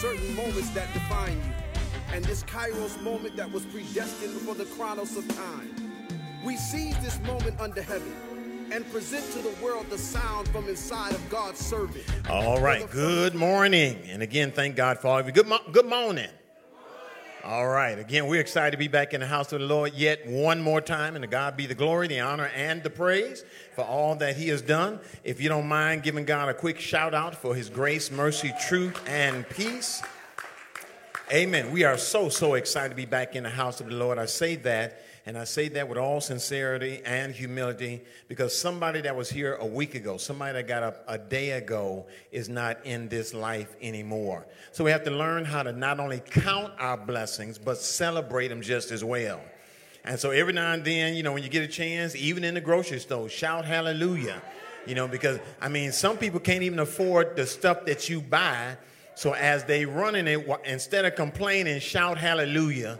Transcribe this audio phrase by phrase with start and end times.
[0.00, 2.14] certain moments that define you.
[2.14, 5.74] And this Kairos moment that was predestined before the chronos of time.
[6.44, 8.14] We seize this moment under heaven
[8.70, 12.04] and present to the world the sound from inside of God's servant.
[12.30, 13.98] All right, good morning.
[14.08, 15.32] And again, thank God for all of you.
[15.32, 16.28] Good, mo- good morning.
[17.44, 17.96] All right.
[17.96, 20.80] Again, we're excited to be back in the house of the Lord yet one more
[20.80, 21.14] time.
[21.14, 23.44] And to God be the glory, the honor, and the praise
[23.76, 24.98] for all that He has done.
[25.22, 29.00] If you don't mind giving God a quick shout out for His grace, mercy, truth,
[29.06, 30.02] and peace.
[31.32, 31.70] Amen.
[31.70, 34.18] We are so, so excited to be back in the house of the Lord.
[34.18, 39.14] I say that and I say that with all sincerity and humility because somebody that
[39.14, 43.10] was here a week ago, somebody that got up a day ago, is not in
[43.10, 44.46] this life anymore.
[44.72, 48.62] So we have to learn how to not only count our blessings, but celebrate them
[48.62, 49.42] just as well.
[50.02, 52.54] And so every now and then, you know, when you get a chance, even in
[52.54, 54.40] the grocery store, shout hallelujah.
[54.86, 58.78] You know, because I mean, some people can't even afford the stuff that you buy.
[59.14, 62.98] So as they running it, instead of complaining, shout hallelujah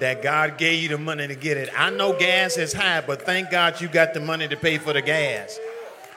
[0.00, 1.70] that God gave you the money to get it.
[1.76, 4.92] I know gas is high, but thank God you got the money to pay for
[4.92, 5.58] the gas.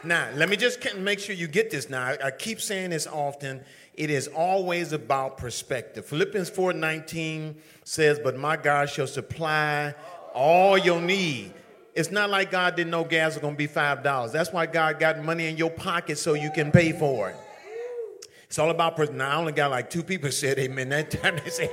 [0.04, 2.16] Now, let me just make sure you get this now.
[2.24, 3.64] I keep saying this often.
[3.96, 6.06] It is always about perspective.
[6.06, 9.94] Philippians 4:19 says, "But my God shall supply
[10.34, 11.54] all your need."
[11.96, 14.32] It's not like God didn't know gas was going to be $5.
[14.32, 17.36] That's why God got money in your pocket so you can pay for it.
[18.46, 18.98] It's all about.
[19.14, 21.40] Now, I only got like two people said amen that time.
[21.44, 21.72] They say,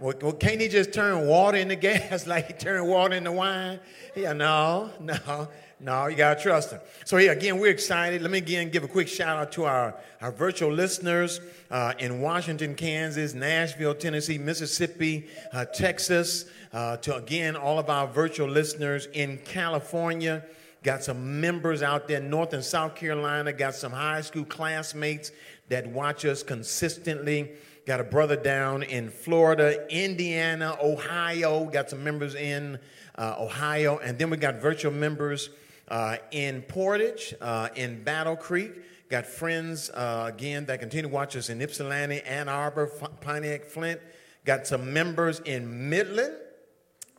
[0.00, 3.78] well, well, can't he just turn water into gas like he turned water into wine?
[4.16, 5.48] Yeah, no, no,
[5.78, 6.80] no, you got to trust him.
[7.04, 8.22] So, yeah, again, we're excited.
[8.22, 12.22] Let me again give a quick shout out to our, our virtual listeners uh, in
[12.22, 19.06] Washington, Kansas, Nashville, Tennessee, Mississippi, uh, Texas, uh, to again, all of our virtual listeners
[19.12, 20.42] in California.
[20.82, 25.30] Got some members out there, North and South Carolina, got some high school classmates
[25.68, 27.50] that watch us consistently.
[27.86, 31.64] Got a brother down in Florida, Indiana, Ohio.
[31.64, 32.78] Got some members in
[33.16, 33.98] uh, Ohio.
[33.98, 35.50] And then we got virtual members
[35.88, 38.72] uh, in Portage, uh, in Battle Creek.
[39.08, 43.64] Got friends, uh, again, that continue to watch us in Ypsilanti, Ann Arbor, F- Pontiac,
[43.64, 44.00] Flint.
[44.44, 46.34] Got some members in Midland,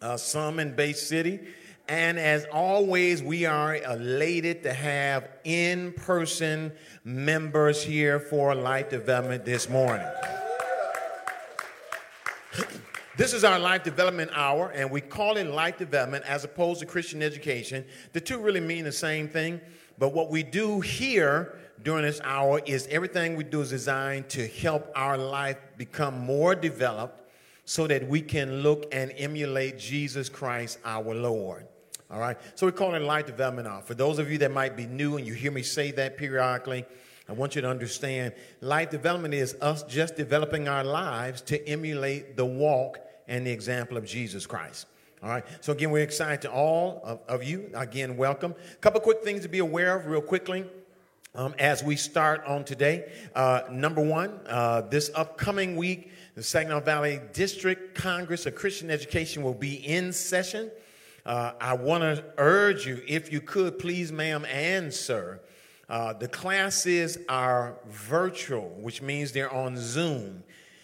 [0.02, 1.40] uh, some in Bay City.
[1.90, 6.72] And as always, we are elated to have in person
[7.04, 10.08] members here for Life Development this morning.
[13.22, 16.88] This is our life development hour, and we call it life development as opposed to
[16.88, 17.86] Christian education.
[18.14, 19.62] The two really mean the same thing,
[20.00, 24.48] but what we do here during this hour is everything we do is designed to
[24.48, 27.22] help our life become more developed
[27.64, 31.68] so that we can look and emulate Jesus Christ our Lord.
[32.10, 33.84] All right, so we call it life development hour.
[33.84, 36.86] For those of you that might be new and you hear me say that periodically,
[37.30, 42.36] I want you to understand life development is us just developing our lives to emulate
[42.36, 42.98] the walk
[43.32, 44.86] and the example of Jesus Christ.
[45.24, 45.46] All right.
[45.62, 47.70] So again, we're excited to all of, of you.
[47.74, 48.54] Again, welcome.
[48.74, 50.66] A couple quick things to be aware of, real quickly.
[51.34, 56.82] Um, as we start on today, uh, number one, uh, this upcoming week, the Saginaw
[56.82, 60.70] Valley District Congress of Christian Education will be in session.
[61.26, 65.40] Uh, I want to urge you, if you could, please, ma'am and sir,
[65.92, 70.42] Uh, the classes are virtual, which means they're on Zoom,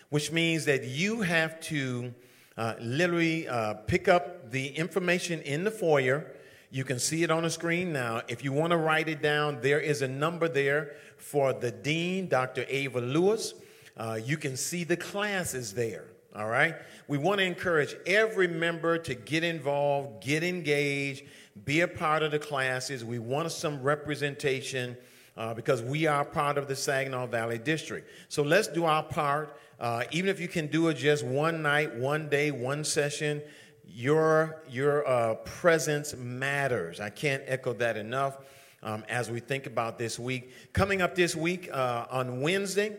[0.10, 2.14] which means that you have to
[2.58, 6.32] uh, literally uh, pick up the information in the foyer.
[6.70, 8.22] You can see it on the screen now.
[8.28, 12.28] If you want to write it down, there is a number there for the dean,
[12.28, 12.66] Dr.
[12.68, 13.54] Ava Lewis.
[13.96, 16.06] Uh, you can see the classes there.
[16.36, 16.76] All right?
[17.08, 21.24] We want to encourage every member to get involved, get engaged,
[21.66, 23.04] be a part of the classes.
[23.04, 24.98] We want some representation
[25.36, 28.10] uh, because we are part of the Saginaw Valley District.
[28.30, 29.58] So let's do our part.
[29.80, 33.42] Uh, even if you can do it just one night, one day, one session,
[33.86, 37.00] your, your uh, presence matters.
[37.00, 38.38] I can't echo that enough
[38.84, 40.74] um, as we think about this week.
[40.74, 42.98] Coming up this week uh, on Wednesday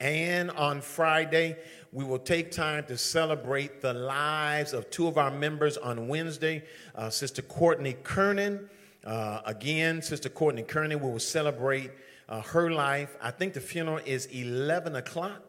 [0.00, 1.56] and on Friday,
[1.92, 6.64] we will take time to celebrate the lives of two of our members on Wednesday
[6.96, 8.68] uh, Sister Courtney Kernan.
[9.04, 11.92] Uh, again, Sister Courtney Kernan, we will celebrate
[12.28, 13.16] uh, her life.
[13.22, 15.42] I think the funeral is 11 o'clock.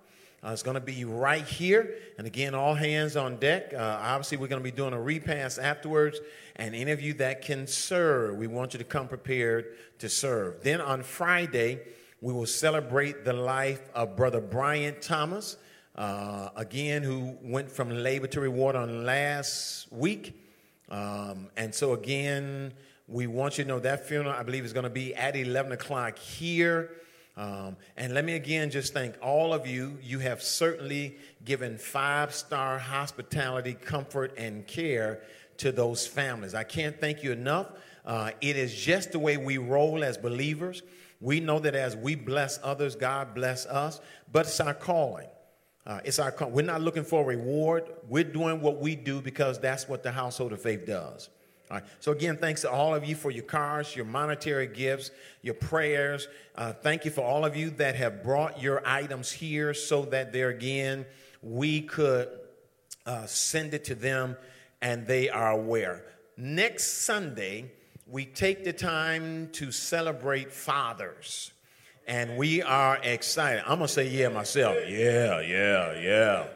[0.46, 1.96] Uh, it's going to be right here.
[2.20, 3.74] And again, all hands on deck.
[3.74, 6.20] Uh, obviously, we're going to be doing a repast afterwards.
[6.58, 10.62] And any of you that can serve, we want you to come prepared to serve.
[10.62, 11.80] Then on Friday,
[12.22, 15.58] we will celebrate the life of Brother Brian Thomas,
[15.96, 20.40] uh, again, who went from labor to reward on last week.
[20.90, 22.72] Um, and so, again,
[23.08, 25.72] we want you to know that funeral, I believe, is going to be at 11
[25.72, 26.92] o'clock here.
[27.38, 29.98] Um, and let me again just thank all of you.
[30.02, 35.22] You have certainly given five star hospitality, comfort, and care
[35.58, 36.56] to those families.
[36.56, 37.68] I can't thank you enough.
[38.06, 40.84] Uh, it is just the way we roll as believers.
[41.20, 44.00] We know that as we bless others, God bless us,
[44.32, 45.28] but it's our calling.
[45.86, 46.50] Uh, it's our call.
[46.50, 47.84] We're not looking for a reward.
[48.08, 51.30] We're doing what we do because that's what the household of faith does.
[51.72, 51.86] All right.
[52.00, 56.28] So, again, thanks to all of you for your cars, your monetary gifts, your prayers.
[56.56, 60.32] Uh, thank you for all of you that have brought your items here so that
[60.32, 61.06] there again
[61.42, 62.30] we could
[63.06, 64.36] uh, send it to them
[64.82, 66.04] and they are aware.
[66.38, 67.72] Next Sunday,
[68.08, 71.52] we take the time to celebrate fathers.
[72.08, 73.64] And we are excited.
[73.64, 74.76] I'm going to say, yeah, myself.
[74.88, 76.48] Yeah, yeah, yeah.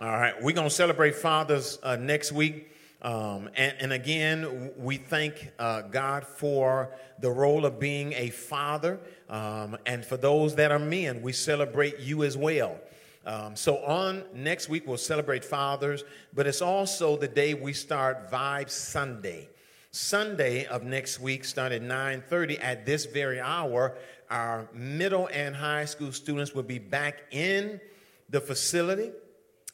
[0.00, 0.34] All right.
[0.42, 2.69] We're going to celebrate fathers uh, next week.
[3.02, 9.00] Um, and, and, again, we thank uh, God for the role of being a father.
[9.30, 12.78] Um, and for those that are men, we celebrate you as well.
[13.24, 16.04] Um, so on next week, we'll celebrate fathers,
[16.34, 19.48] but it's also the day we start Vibe Sunday.
[19.92, 23.96] Sunday of next week, start at 9:30 at this very hour.
[24.30, 27.80] Our middle and high school students will be back in
[28.28, 29.10] the facility.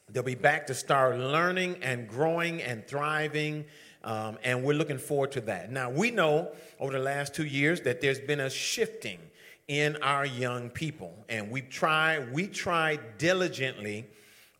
[0.09, 3.65] They'll be back to start learning and growing and thriving.
[4.03, 5.69] Um, and we're looking forward to that.
[5.69, 9.19] Now, we know over the last two years that there's been a shifting
[9.67, 11.13] in our young people.
[11.27, 14.05] And we try, we try diligently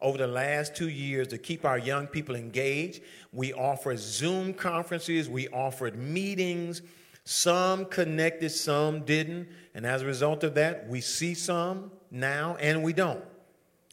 [0.02, 3.02] over the last two years to keep our young people engaged.
[3.32, 6.82] We offered Zoom conferences, we offered meetings.
[7.24, 9.50] Some connected, some didn't.
[9.76, 13.24] And as a result of that, we see some now and we don't.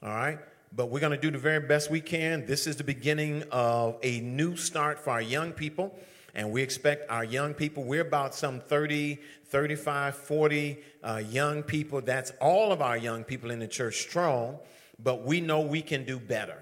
[0.02, 0.38] All right?
[0.76, 2.46] But we're going to do the very best we can.
[2.46, 5.96] This is the beginning of a new start for our young people.
[6.34, 12.00] And we expect our young people, we're about some 30, 35, 40 uh, young people.
[12.00, 14.58] That's all of our young people in the church strong,
[15.00, 16.60] but we know we can do better.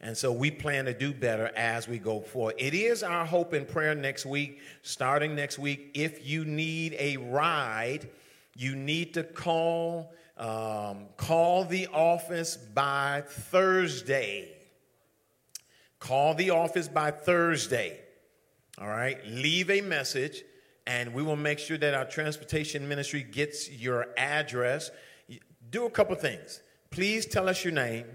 [0.00, 2.56] And so we plan to do better as we go forward.
[2.58, 5.92] It is our hope and prayer next week, starting next week.
[5.94, 8.08] If you need a ride,
[8.56, 10.12] you need to call
[10.42, 14.48] um, call the office by Thursday.
[16.00, 18.00] Call the office by Thursday.
[18.76, 19.24] All right.
[19.24, 20.42] Leave a message,
[20.84, 24.90] and we will make sure that our transportation ministry gets your address.
[25.70, 26.60] Do a couple things.
[26.90, 28.06] Please tell us your name.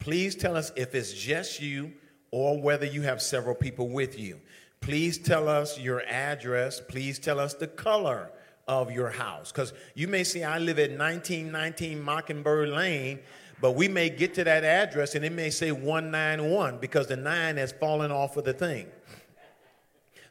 [0.00, 1.92] Please tell us if it's just you
[2.32, 4.40] or whether you have several people with you.
[4.80, 6.80] Please tell us your address.
[6.80, 8.32] Please tell us the color
[8.68, 9.52] of your house.
[9.52, 13.20] Because you may say, I live at 1919 Mockingbird Lane,
[13.60, 17.56] but we may get to that address and it may say 191 because the 9
[17.56, 18.86] has fallen off of the thing.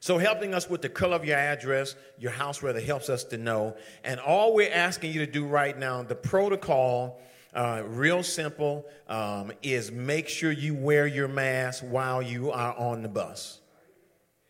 [0.06, 3.39] So, helping us with the color of your address, your house rather, helps us to
[3.39, 3.75] know.
[4.04, 7.20] And all we're asking you to do right now, the protocol,
[7.56, 13.01] uh, real simple, um, is make sure you wear your mask while you are on
[13.01, 13.62] the bus.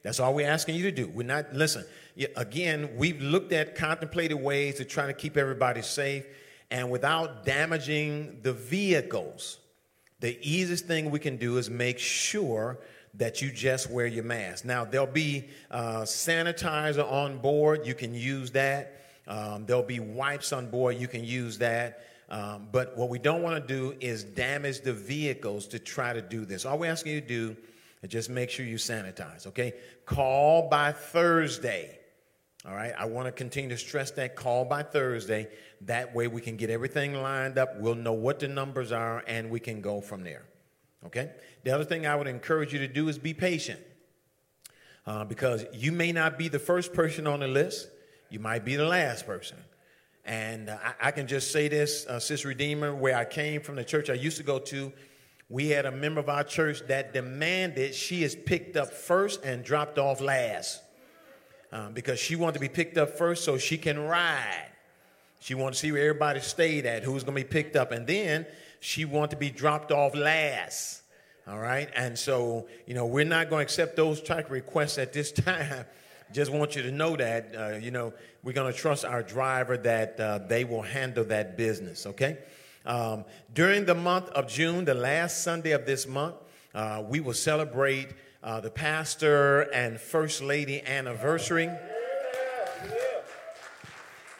[0.03, 1.07] That's all we're asking you to do.
[1.07, 1.85] We're not, listen,
[2.35, 6.25] again, we've looked at contemplated ways to try to keep everybody safe
[6.71, 9.59] and without damaging the vehicles.
[10.19, 12.79] The easiest thing we can do is make sure
[13.15, 14.65] that you just wear your mask.
[14.65, 17.85] Now, there'll be uh, sanitizer on board.
[17.85, 19.01] You can use that.
[19.27, 20.97] Um, there'll be wipes on board.
[20.97, 22.05] You can use that.
[22.29, 26.21] Um, but what we don't want to do is damage the vehicles to try to
[26.21, 26.65] do this.
[26.65, 27.55] All we're asking you to do
[28.01, 29.73] is just make sure you sanitize, okay?
[30.05, 31.99] Call by Thursday.
[32.67, 35.49] All right, I want to continue to stress that call by Thursday.
[35.81, 37.77] That way we can get everything lined up.
[37.79, 40.45] We'll know what the numbers are and we can go from there.
[41.05, 41.29] Okay?
[41.63, 43.79] The other thing I would encourage you to do is be patient
[45.05, 47.87] uh, because you may not be the first person on the list,
[48.31, 49.57] you might be the last person.
[50.25, 53.75] And uh, I, I, can just say this, uh, Sis Redeemer, where I came from,
[53.75, 54.91] the church I used to go to,
[55.49, 59.63] we had a member of our church that demanded she is picked up first and
[59.63, 60.81] dropped off last
[61.75, 64.71] um, because she wanted to be picked up first so she can ride.
[65.41, 67.91] She wanted to see where everybody stayed at, who was going to be picked up,
[67.91, 68.45] and then
[68.79, 71.01] she wanted to be dropped off last.
[71.47, 74.97] All right, and so you know we're not going to accept those type of requests
[74.97, 75.85] at this time.
[76.31, 79.75] Just want you to know that uh, you know we're going to trust our driver
[79.77, 82.05] that uh, they will handle that business.
[82.05, 82.37] Okay.
[82.85, 86.35] Um, during the month of June, the last Sunday of this month,
[86.73, 88.09] uh, we will celebrate
[88.45, 91.67] uh, the pastor and first lady anniversary.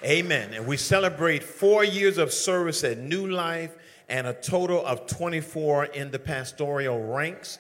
[0.04, 0.54] Amen.
[0.54, 3.76] And we celebrate four years of service at New Life
[4.08, 7.58] and a total of 24 in the pastoral ranks.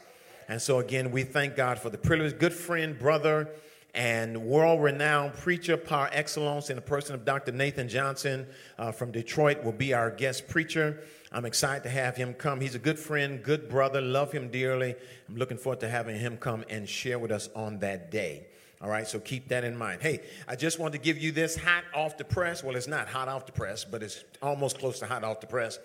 [0.47, 2.37] And so, again, we thank God for the privilege.
[2.37, 3.49] Good friend, brother,
[3.95, 7.53] and world renowned preacher par excellence in the person of Dr.
[7.53, 8.45] Nathan Johnson
[8.77, 10.99] uh, from Detroit will be our guest preacher.
[11.35, 12.61] I'm excited to have him come.
[12.61, 14.95] He's a good friend, good brother, love him dearly.
[15.27, 18.47] I'm looking forward to having him come and share with us on that day.
[18.81, 20.01] All right, so keep that in mind.
[20.01, 22.63] Hey, I just want to give you this hot off the press.
[22.63, 25.47] Well, it's not hot off the press, but it's almost close to hot off the
[25.47, 25.77] press.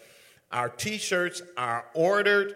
[0.52, 2.54] Our t shirts are ordered,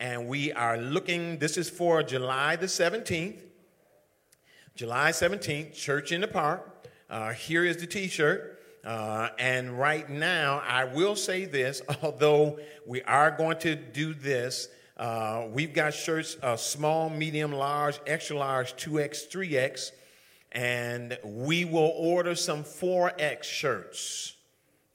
[0.00, 1.38] and we are looking.
[1.38, 3.38] This is for July the 17th.
[4.74, 6.88] July 17th, Church in the Park.
[7.08, 8.51] Uh, here is the t shirt.
[8.84, 14.68] Uh, and right now, I will say this, although we are going to do this,
[14.96, 19.92] uh, we've got shirts uh, small, medium, large, extra large, 2X, 3X,
[20.52, 24.34] and we will order some 4X shirts.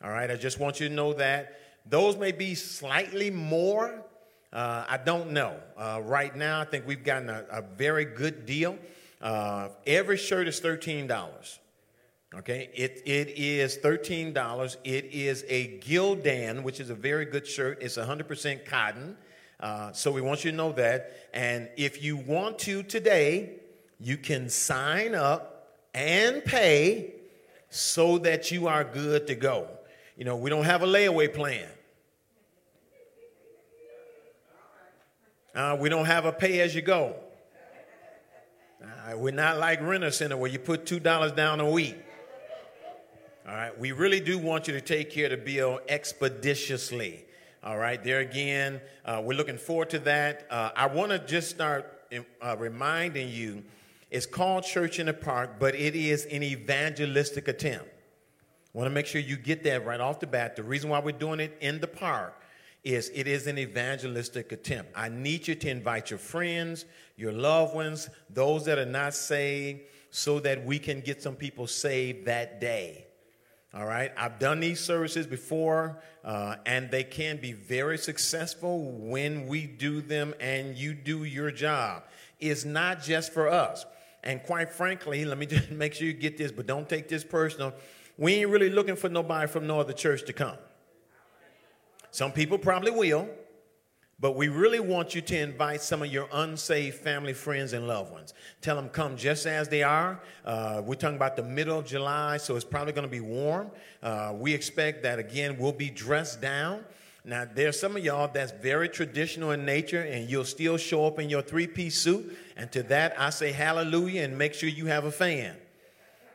[0.04, 1.60] All right, I just want you to know that.
[1.86, 4.04] Those may be slightly more.
[4.52, 5.58] Uh, I don't know.
[5.78, 8.78] Uh, right now, I think we've gotten a, a very good deal.
[9.22, 11.58] Every shirt is $13.
[12.36, 14.78] Okay, it, it is $13.
[14.84, 17.78] It is a Gildan, which is a very good shirt.
[17.82, 19.16] It's 100% cotton.
[19.62, 21.30] Uh, so we want you to know that.
[21.34, 23.56] And if you want to today,
[24.00, 27.14] you can sign up and pay
[27.70, 29.70] so that you are good to go.
[30.18, 31.68] You know, we don't have a layaway plan.
[35.56, 37.16] Uh, we don't have a pay as you go.
[38.84, 41.98] Uh, we're not like Rent-A-Center where you put $2 down a week.
[43.48, 47.24] All right, we really do want you to take care the bill expeditiously.
[47.64, 50.48] All right, there again, uh, we're looking forward to that.
[50.50, 52.12] Uh, I want to just start
[52.42, 53.64] uh, reminding you
[54.12, 57.88] it's called Church in the Park, but it is an evangelistic attempt.
[58.74, 60.58] Want to make sure you get that right off the bat.
[60.58, 62.42] The reason why we're doing it in the park
[62.84, 64.92] is it is an evangelistic attempt.
[64.94, 66.84] I need you to invite your friends,
[67.16, 71.66] your loved ones, those that are not saved, so that we can get some people
[71.66, 73.07] saved that day.
[73.78, 79.46] All right, I've done these services before, uh, and they can be very successful when
[79.46, 82.02] we do them and you do your job.
[82.40, 83.86] It's not just for us.
[84.24, 87.24] And quite frankly, let me just make sure you get this, but don't take this
[87.24, 87.72] personal.
[88.18, 90.58] We ain't really looking for nobody from no other church to come.
[92.10, 93.30] Some people probably will,
[94.20, 98.12] but we really want you to invite some of your unsaved family, friends, and loved
[98.12, 98.34] ones.
[98.62, 100.20] Tell them come just as they are.
[100.44, 103.70] Uh, we're talking about the middle of July, so it's probably going to be warm.
[104.02, 106.84] Uh, we expect that, again, we'll be dressed down.
[107.24, 111.20] Now, there's some of y'all that's very traditional in nature, and you'll still show up
[111.20, 112.36] in your three piece suit.
[112.56, 115.58] And to that, I say hallelujah and make sure you have a fan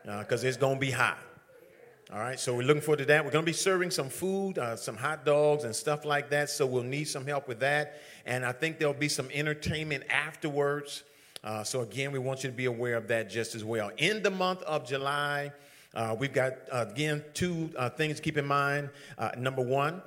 [0.05, 1.19] because uh, it's going to be hot.
[2.15, 3.25] All right, so we're looking forward to that.
[3.25, 6.51] We're going to be serving some food, uh, some hot dogs, and stuff like that.
[6.51, 8.03] So we'll need some help with that.
[8.27, 11.05] And I think there'll be some entertainment afterwards.
[11.43, 13.91] Uh, so again, we want you to be aware of that just as well.
[13.97, 15.53] In the month of July,
[15.95, 18.91] uh, we've got, uh, again, two uh, things to keep in mind.
[19.17, 20.03] Uh, number one,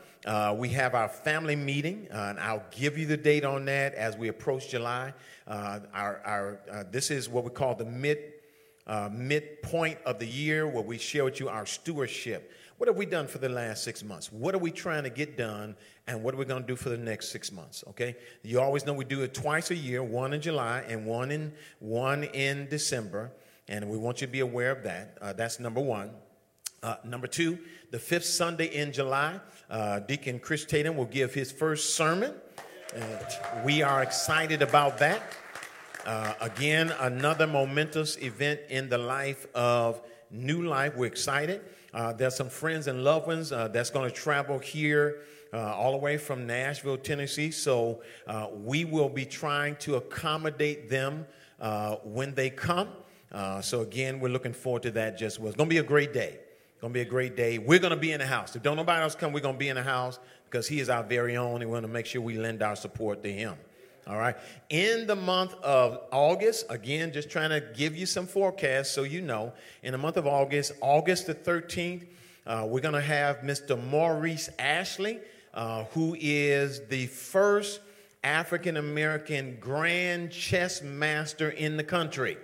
[0.57, 4.27] we have our family meeting, and I'll give you the date on that as we
[4.27, 5.11] approach July.
[5.47, 8.34] our, our this is what we call the mid
[8.87, 12.51] uh, midpoint of the year where we share with you our stewardship.
[12.77, 14.31] What have we done for the last six months?
[14.31, 15.75] What are we trying to get done?
[16.07, 17.83] And what are we going to do for the next six months?
[17.89, 18.17] Okay.
[18.43, 21.53] You always know we do it twice a year, one in July and one in
[21.79, 23.31] one in December.
[23.67, 25.17] And we want you to be aware of that.
[25.21, 26.11] Uh, that's number one.
[26.83, 27.57] Uh, number two,
[27.89, 29.39] the fifth Sunday in July,
[29.71, 32.33] uh, Deacon Chris Tatum will give his first sermon.
[33.65, 35.21] We are excited about that.
[36.05, 40.95] Uh, again, another momentous event in the life of New Life.
[40.95, 41.61] We're excited.
[41.95, 45.93] Uh, there's some friends and loved ones uh, that's going to travel here uh, all
[45.93, 47.49] the way from Nashville, Tennessee.
[47.49, 51.25] So uh, we will be trying to accommodate them
[52.03, 52.89] when they come.
[53.61, 55.17] So again, we're looking forward to that.
[55.17, 55.39] Just.
[55.39, 56.37] It's going to be a great day.
[56.81, 57.57] Going to be a great day.
[57.57, 58.55] We're going to be in the house.
[58.55, 60.19] If don't nobody else come, we're going to be in the house
[60.51, 62.75] because he is our very own, and we want to make sure we lend our
[62.75, 63.55] support to him.
[64.07, 64.35] All right.
[64.69, 69.21] In the month of August, again, just trying to give you some forecasts so you
[69.21, 69.51] know.
[69.81, 72.05] In the month of August, August the 13th,
[72.45, 73.81] uh, we're going to have Mr.
[73.89, 75.19] Maurice Ashley,
[75.55, 77.81] uh, who is the first
[78.23, 82.37] African American grand chess master in the country.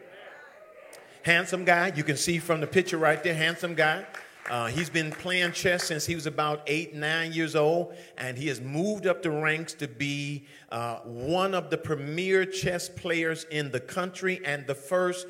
[1.23, 4.03] Handsome guy, you can see from the picture right there, handsome guy.
[4.51, 8.49] Uh, he's been playing chess since he was about eight, nine years old, and he
[8.49, 13.71] has moved up the ranks to be uh, one of the premier chess players in
[13.71, 15.25] the country and the first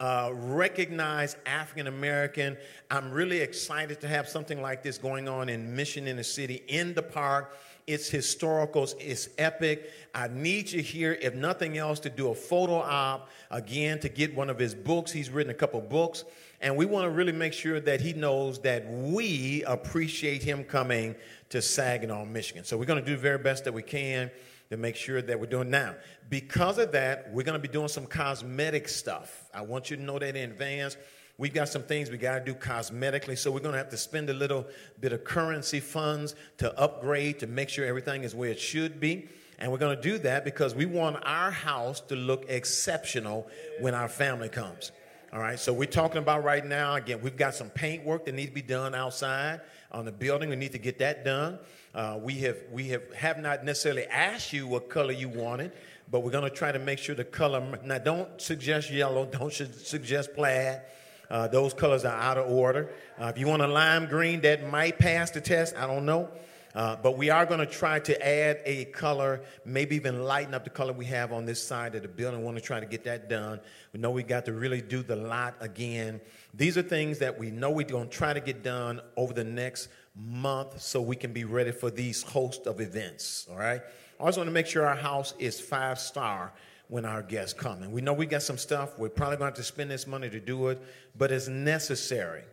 [0.00, 2.56] uh, recognized African American.
[2.90, 6.62] I'm really excited to have something like this going on in Mission in the City,
[6.68, 7.56] in the park.
[7.86, 9.90] It's historical, it's epic.
[10.14, 14.34] I need you here, if nothing else, to do a photo op again to get
[14.34, 15.10] one of his books.
[15.10, 16.24] He's written a couple books.
[16.60, 21.16] And we want to really make sure that he knows that we appreciate him coming
[21.48, 22.62] to Saginaw, Michigan.
[22.62, 24.30] So we're going to do the very best that we can
[24.72, 25.94] to make sure that we're doing now.
[26.30, 29.50] Because of that, we're going to be doing some cosmetic stuff.
[29.52, 30.96] I want you to know that in advance.
[31.36, 33.96] We've got some things we got to do cosmetically, so we're going to have to
[33.96, 34.66] spend a little
[35.00, 39.28] bit of currency funds to upgrade to make sure everything is where it should be.
[39.58, 43.48] And we're going to do that because we want our house to look exceptional
[43.80, 44.90] when our family comes.
[45.34, 48.34] All right, so we're talking about right now, again, we've got some paint work that
[48.34, 50.48] needs to be done outside on the building.
[50.50, 51.58] We need to get that done.
[51.94, 55.72] Uh, we have we have, have not necessarily asked you what color you wanted,
[56.10, 57.78] but we're going to try to make sure the color.
[57.84, 59.26] Now, don't suggest yellow.
[59.30, 60.82] Don't suggest plaid.
[61.30, 62.90] Uh, those colors are out of order.
[63.18, 65.74] Uh, if you want a lime green, that might pass the test.
[65.76, 66.28] I don't know.
[66.74, 70.64] Uh, but we are going to try to add a color, maybe even lighten up
[70.64, 72.40] the color we have on this side of the building.
[72.40, 73.60] We want to try to get that done.
[73.92, 76.20] We know we got to really do the lot again.
[76.54, 79.44] These are things that we know we're going to try to get done over the
[79.44, 83.46] next month so we can be ready for these host of events.
[83.50, 83.80] All right.
[84.20, 86.52] I also want to make sure our house is five star
[86.88, 87.82] when our guests come.
[87.82, 88.98] And we know we got some stuff.
[88.98, 90.80] We're probably going to have to spend this money to do it,
[91.16, 92.44] but it's necessary.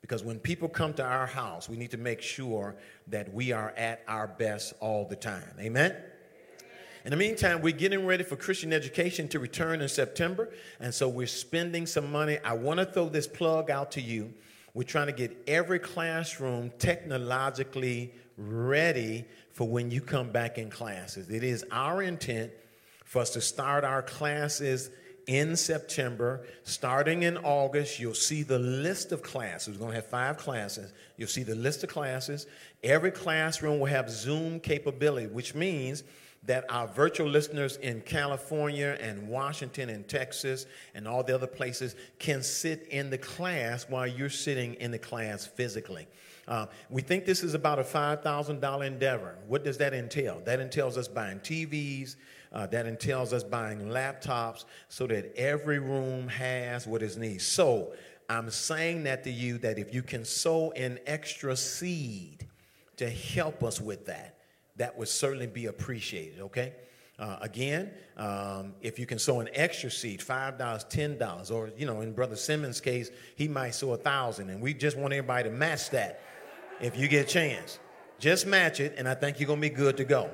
[0.00, 3.72] Because when people come to our house, we need to make sure that we are
[3.76, 5.54] at our best all the time.
[5.58, 5.96] Amen?
[7.04, 11.08] In the meantime, we're getting ready for Christian education to return in September, and so
[11.08, 12.38] we're spending some money.
[12.44, 14.34] I want to throw this plug out to you.
[14.74, 21.30] We're trying to get every classroom technologically ready for when you come back in classes.
[21.30, 22.50] It is our intent
[23.04, 24.90] for us to start our classes
[25.28, 26.44] in September.
[26.64, 29.74] Starting in August, you'll see the list of classes.
[29.74, 30.92] We're going to have five classes.
[31.16, 32.48] You'll see the list of classes.
[32.82, 36.02] Every classroom will have Zoom capability, which means
[36.46, 41.96] that our virtual listeners in California and Washington and Texas and all the other places
[42.18, 46.06] can sit in the class while you're sitting in the class physically.
[46.46, 49.38] Uh, we think this is about a $5,000 endeavor.
[49.46, 50.42] What does that entail?
[50.44, 52.16] That entails us buying TVs,
[52.52, 57.40] uh, that entails us buying laptops so that every room has what is needed.
[57.40, 57.94] So
[58.28, 62.46] I'm saying that to you that if you can sow an extra seed
[62.96, 64.38] to help us with that,
[64.76, 66.74] that would certainly be appreciated, okay?
[67.18, 72.00] Uh, again, um, if you can sow an extra seed, $5, $10, or, you know,
[72.00, 75.54] in Brother Simmons' case, he might sow a 1000 and we just want everybody to
[75.54, 76.20] match that
[76.80, 77.78] if you get a chance.
[78.18, 80.30] Just match it, and I think you're to be good to go.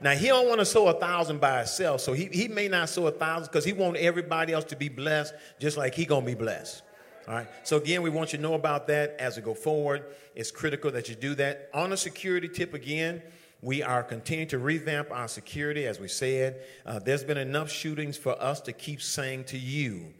[0.00, 2.88] Now he don't want to sow a thousand by himself, so he, he may not
[2.88, 6.26] sow a thousand because he want everybody else to be blessed, just like he gonna
[6.26, 6.82] be blessed.
[7.26, 7.46] All right.
[7.62, 10.04] So again, we want you to know about that as we go forward.
[10.34, 11.70] It's critical that you do that.
[11.72, 13.22] On a security tip again,
[13.64, 16.62] we are continuing to revamp our security, as we said.
[16.84, 20.12] Uh, there's been enough shootings for us to keep saying to you,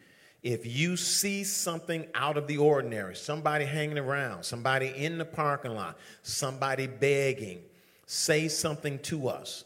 [0.42, 5.74] if you see something out of the ordinary, somebody hanging around, somebody in the parking
[5.74, 7.60] lot, somebody begging,
[8.06, 9.64] say something to us.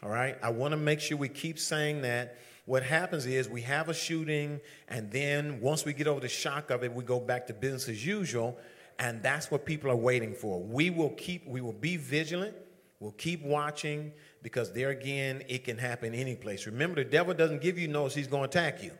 [0.00, 0.38] All right?
[0.40, 2.38] I want to make sure we keep saying that.
[2.66, 6.70] What happens is we have a shooting, and then once we get over the shock
[6.70, 8.56] of it, we go back to business as usual,
[9.00, 10.62] and that's what people are waiting for.
[10.62, 12.54] We will keep, we will be vigilant.
[13.00, 16.66] We'll keep watching because there again, it can happen any place.
[16.66, 18.90] Remember, the devil doesn't give you notice he's going to attack you.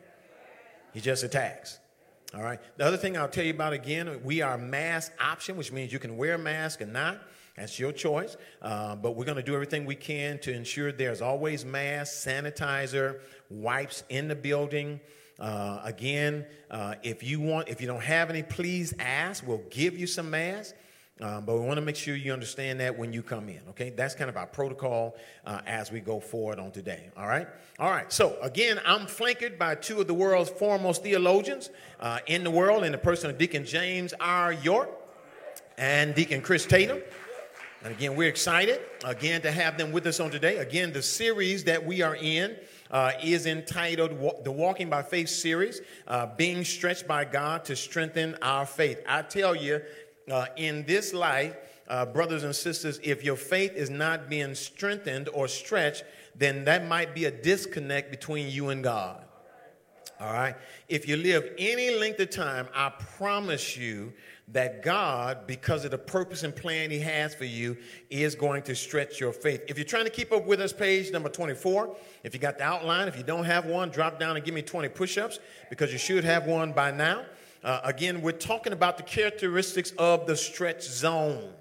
[0.93, 1.79] He just attacks.
[2.33, 2.59] All right.
[2.77, 5.99] The other thing I'll tell you about again, we are mask option, which means you
[5.99, 7.19] can wear a mask and not.
[7.57, 8.37] That's your choice.
[8.61, 13.19] Uh, but we're going to do everything we can to ensure there's always mask, sanitizer,
[13.49, 15.01] wipes in the building.
[15.39, 19.45] Uh, again, uh, if you want, if you don't have any, please ask.
[19.45, 20.73] We'll give you some masks.
[21.21, 23.89] Um, but we want to make sure you understand that when you come in, okay?
[23.89, 27.45] That's kind of our protocol uh, as we go forward on today, all right?
[27.77, 32.45] All right, so again, I'm flanked by two of the world's foremost theologians uh, in
[32.45, 34.53] the world in the person of Deacon James R.
[34.53, 34.89] York
[35.77, 36.99] and Deacon Chris Tatum.
[37.83, 40.57] And again, we're excited again to have them with us on today.
[40.57, 42.57] Again, the series that we are in
[42.91, 48.35] uh, is entitled the Walking by Faith series, uh, being stretched by God to strengthen
[48.41, 49.01] our faith.
[49.07, 49.81] I tell you,
[50.31, 51.55] uh, in this life,
[51.87, 56.03] uh, brothers and sisters, if your faith is not being strengthened or stretched,
[56.35, 59.23] then that might be a disconnect between you and God.
[60.19, 60.55] All right?
[60.89, 64.13] If you live any length of time, I promise you
[64.51, 67.77] that God, because of the purpose and plan He has for you,
[68.09, 69.61] is going to stretch your faith.
[69.67, 72.65] If you're trying to keep up with us, page number 24, if you got the
[72.65, 75.39] outline, if you don't have one, drop down and give me 20 push ups
[75.69, 77.23] because you should have one by now.
[77.63, 81.53] Uh, again, we're talking about the characteristics of the stretch zone.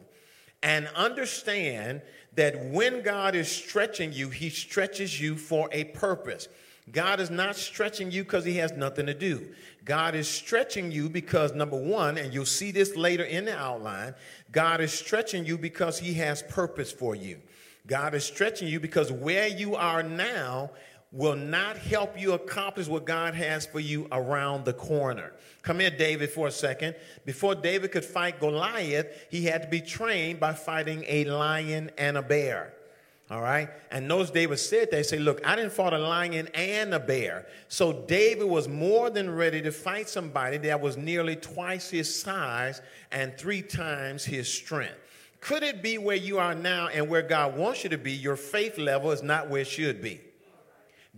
[0.62, 2.02] And understand
[2.34, 6.48] that when God is stretching you, He stretches you for a purpose.
[6.92, 9.48] God is not stretching you because He has nothing to do.
[9.84, 14.14] God is stretching you because, number one, and you'll see this later in the outline,
[14.52, 17.40] God is stretching you because He has purpose for you.
[17.86, 20.70] God is stretching you because where you are now
[21.10, 25.32] will not help you accomplish what God has for you around the corner.
[25.62, 26.94] Come here, David, for a second.
[27.24, 32.18] Before David could fight Goliath, he had to be trained by fighting a lion and
[32.18, 32.74] a bear.
[33.30, 33.68] All right.
[33.90, 37.46] And notice David said they say, Look, I didn't fight a lion and a bear.
[37.68, 42.80] So David was more than ready to fight somebody that was nearly twice his size
[43.12, 44.96] and three times his strength.
[45.40, 48.36] Could it be where you are now and where God wants you to be, your
[48.36, 50.20] faith level is not where it should be?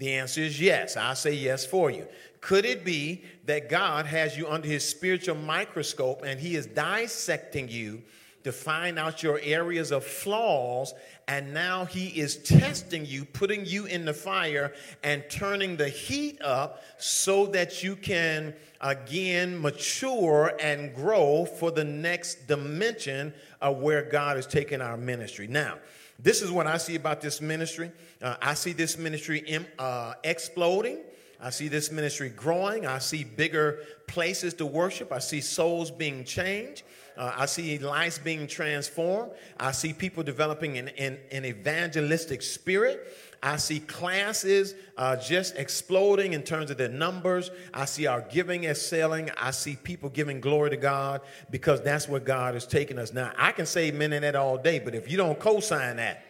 [0.01, 0.97] The answer is yes.
[0.97, 2.07] I say yes for you.
[2.41, 7.69] Could it be that God has you under his spiritual microscope and he is dissecting
[7.69, 8.03] you
[8.43, 10.95] to find out your areas of flaws
[11.29, 14.73] and now he is testing you, putting you in the fire,
[15.05, 21.85] and turning the heat up so that you can again mature and grow for the
[21.85, 25.47] next dimension of where God is taking our ministry.
[25.47, 25.77] Now,
[26.23, 27.93] this is what I see about this ministry.
[28.21, 29.43] Uh, I see this ministry
[29.79, 30.99] uh, exploding.
[31.43, 32.87] I see this ministry growing.
[32.87, 35.11] I see bigger places to worship.
[35.13, 36.83] I see souls being changed.
[37.17, 39.33] Uh, I see lives being transformed.
[39.59, 43.07] I see people developing an, an, an evangelistic spirit.
[43.43, 47.51] I see classes uh, just exploding in terms of their numbers.
[47.73, 49.31] I see our giving excelling.
[49.39, 53.15] I see people giving glory to God because that's where God is taking us.
[53.15, 55.97] Now, I can say amen in that all day, but if you don't co sign
[55.97, 56.25] that,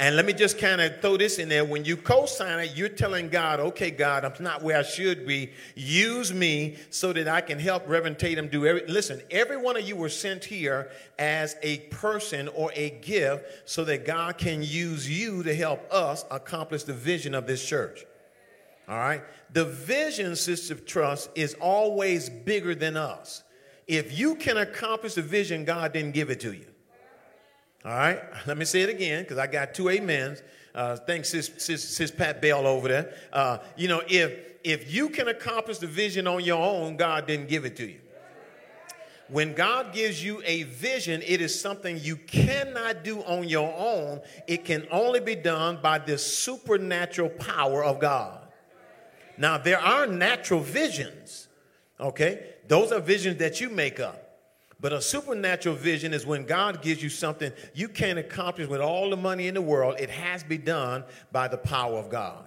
[0.00, 1.62] and let me just kind of throw this in there.
[1.62, 5.26] When you co sign it, you're telling God, okay, God, I'm not where I should
[5.26, 5.52] be.
[5.76, 8.86] Use me so that I can help Reverend Tatum do every.
[8.86, 13.84] Listen, every one of you were sent here as a person or a gift so
[13.84, 18.06] that God can use you to help us accomplish the vision of this church.
[18.88, 19.22] All right?
[19.52, 23.42] The vision, Sister Trust, is always bigger than us.
[23.86, 26.69] If you can accomplish the vision, God didn't give it to you.
[27.84, 30.42] All right, let me say it again because I got two amens.
[30.74, 33.14] Uh, thanks, sis, sis, sis Pat Bell over there.
[33.32, 37.48] Uh, you know, if if you can accomplish the vision on your own, God didn't
[37.48, 38.00] give it to you.
[39.28, 44.20] When God gives you a vision, it is something you cannot do on your own.
[44.48, 48.40] It can only be done by the supernatural power of God.
[49.38, 51.46] Now, there are natural visions,
[52.00, 52.54] okay?
[52.66, 54.19] Those are visions that you make up.
[54.80, 59.10] But a supernatural vision is when God gives you something you can't accomplish with all
[59.10, 59.96] the money in the world.
[59.98, 62.44] It has to be done by the power of God.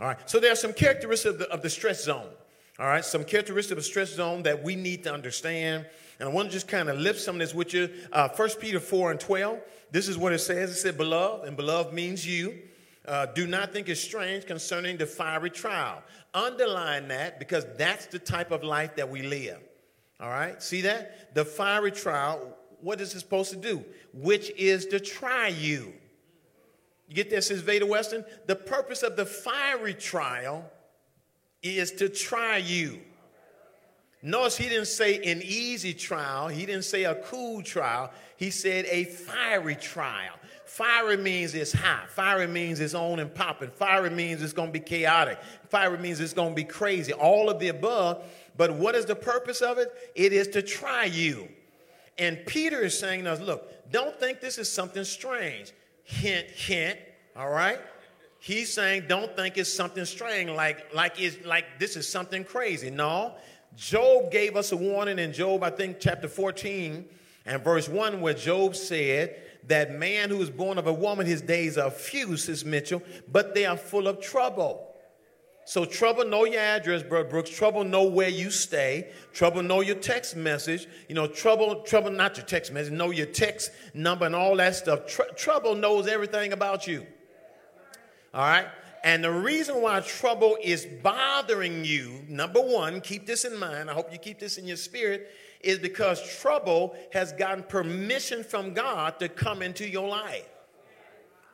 [0.00, 0.18] All right.
[0.28, 2.28] So there are some characteristics of the, of the stretch zone.
[2.78, 3.04] All right.
[3.04, 5.86] Some characteristics of stretch zone that we need to understand.
[6.18, 7.88] And I want to just kind of lift some of this with you.
[8.12, 9.60] Uh, 1 Peter 4 and 12.
[9.92, 10.70] This is what it says.
[10.70, 12.58] It said, Beloved, and beloved means you.
[13.06, 16.02] Uh, do not think it's strange concerning the fiery trial.
[16.34, 19.60] Underline that because that's the type of life that we live.
[20.20, 21.34] All right, see that?
[21.34, 23.84] The fiery trial, what is it supposed to do?
[24.12, 25.92] Which is to try you.
[27.08, 28.24] You get this, says Veda Weston?
[28.46, 30.70] The purpose of the fiery trial
[31.62, 33.00] is to try you.
[34.20, 38.84] Notice he didn't say an easy trial, he didn't say a cool trial, he said
[38.86, 40.34] a fiery trial.
[40.64, 42.10] Fiery means it's hot.
[42.10, 43.70] Fiery means it's on and popping.
[43.70, 45.38] Fiery means it's going to be chaotic.
[45.70, 47.12] Fiery means it's going to be crazy.
[47.12, 48.24] All of the above
[48.58, 49.90] But what is the purpose of it?
[50.14, 51.48] It is to try you.
[52.18, 55.72] And Peter is saying to us, look, don't think this is something strange.
[56.02, 56.98] Hint, hint,
[57.34, 57.78] all right?
[58.40, 62.90] He's saying don't think it's something strange, like, like, it's, like this is something crazy.
[62.90, 63.34] No.
[63.76, 67.08] Job gave us a warning in Job, I think, chapter 14
[67.46, 71.42] and verse 1, where Job said, that man who is born of a woman, his
[71.42, 74.87] days are few, says Mitchell, but they are full of trouble.
[75.68, 77.50] So trouble know your address, Brother Brooks.
[77.50, 79.10] Trouble know where you stay.
[79.34, 80.86] Trouble know your text message.
[81.10, 84.76] You know, trouble, trouble not your text message, know your text number and all that
[84.76, 85.06] stuff.
[85.06, 87.06] Tr- trouble knows everything about you.
[88.32, 88.66] All right?
[89.04, 93.90] And the reason why trouble is bothering you, number one, keep this in mind.
[93.90, 95.28] I hope you keep this in your spirit,
[95.60, 100.48] is because trouble has gotten permission from God to come into your life.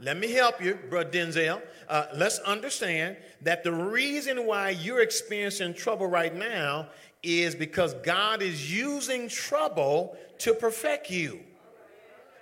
[0.05, 1.63] Let me help you, Brother Denzel.
[1.89, 6.89] Uh, let's understand that the reason why you're experiencing trouble right now
[7.23, 11.41] is because God is using trouble to perfect you.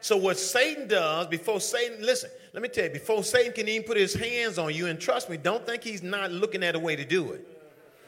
[0.00, 3.86] So, what Satan does before Satan, listen, let me tell you, before Satan can even
[3.86, 6.80] put his hands on you, and trust me, don't think he's not looking at a
[6.80, 7.46] way to do it.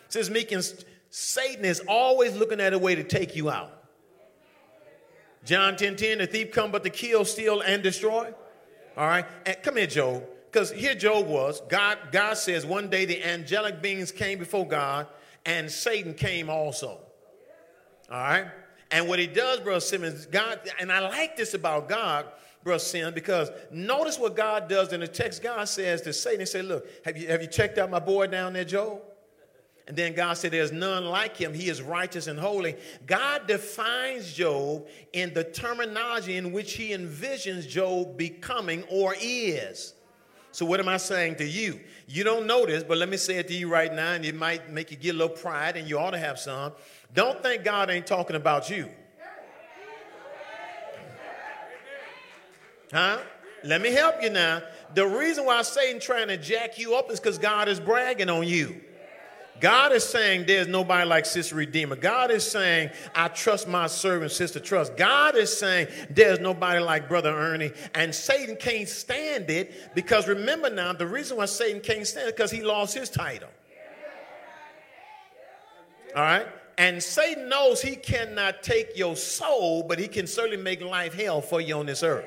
[0.08, 3.84] Says Meekins, Satan is always looking at a way to take you out.
[5.44, 8.34] John 10 10, the thief come but to kill, steal, and destroy.
[8.96, 9.26] All right?
[9.46, 10.24] And come here, Job.
[10.50, 11.60] Because here Job was.
[11.68, 15.08] God, God says one day the angelic beings came before God,
[15.44, 17.00] and Satan came also.
[18.10, 18.46] All right?
[18.90, 22.26] And what he does, Brother Simmons, God, and I like this about God,
[22.62, 25.42] Brother Simmons, because notice what God does in the text.
[25.42, 28.28] God says to Satan, he said, Look, have you, have you checked out my boy
[28.28, 29.00] down there, Job?
[29.86, 31.52] And then God said, There's none like him.
[31.52, 32.76] He is righteous and holy.
[33.06, 39.94] God defines Job in the terminology in which he envisions Job becoming or is.
[40.52, 41.80] So, what am I saying to you?
[42.06, 44.36] You don't know this, but let me say it to you right now, and it
[44.36, 46.72] might make you get a little pride, and you ought to have some.
[47.12, 48.88] Don't think God ain't talking about you.
[52.92, 53.18] Huh?
[53.64, 54.62] Let me help you now.
[54.94, 58.46] The reason why Satan trying to jack you up is because God is bragging on
[58.46, 58.80] you.
[59.64, 61.96] God is saying there's nobody like Sister Redeemer.
[61.96, 64.94] God is saying, I trust my servant, Sister Trust.
[64.98, 67.72] God is saying there's nobody like Brother Ernie.
[67.94, 72.36] And Satan can't stand it because remember now, the reason why Satan can't stand it
[72.36, 73.48] because he lost his title.
[76.14, 76.46] All right?
[76.76, 81.40] And Satan knows he cannot take your soul, but he can certainly make life hell
[81.40, 82.26] for you on this earth.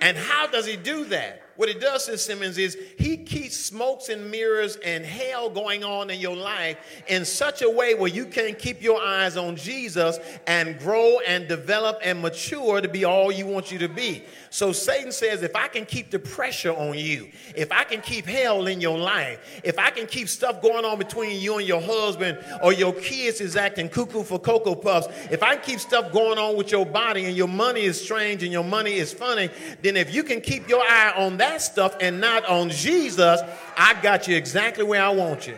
[0.00, 1.42] And how does he do that?
[1.60, 6.08] What he does, Sister Simmons, is he keeps smokes and mirrors and hell going on
[6.08, 10.18] in your life in such a way where you can keep your eyes on Jesus
[10.46, 14.24] and grow and develop and mature to be all you want you to be.
[14.48, 18.24] So Satan says, if I can keep the pressure on you, if I can keep
[18.24, 21.82] hell in your life, if I can keep stuff going on between you and your
[21.82, 26.10] husband or your kids is acting cuckoo for Cocoa Puffs, if I can keep stuff
[26.10, 29.50] going on with your body and your money is strange and your money is funny,
[29.82, 33.40] then if you can keep your eye on that stuff and not on Jesus,
[33.76, 35.56] I got you exactly where I want you.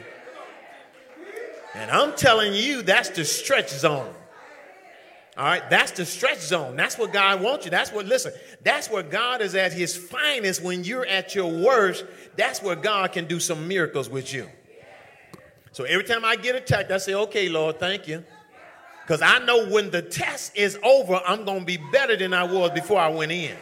[1.74, 4.14] And I'm telling you, that's the stretch zone.
[5.37, 6.76] All right, that's the stretch zone.
[6.76, 7.70] That's what God wants you.
[7.70, 12.05] That's what, listen, that's where God is at his finest when you're at your worst.
[12.37, 14.46] That's where God can do some miracles with you.
[15.72, 18.22] So every time I get attacked, I say, okay, Lord, thank you.
[19.02, 22.44] Because I know when the test is over, I'm going to be better than I
[22.44, 23.57] was before I went in.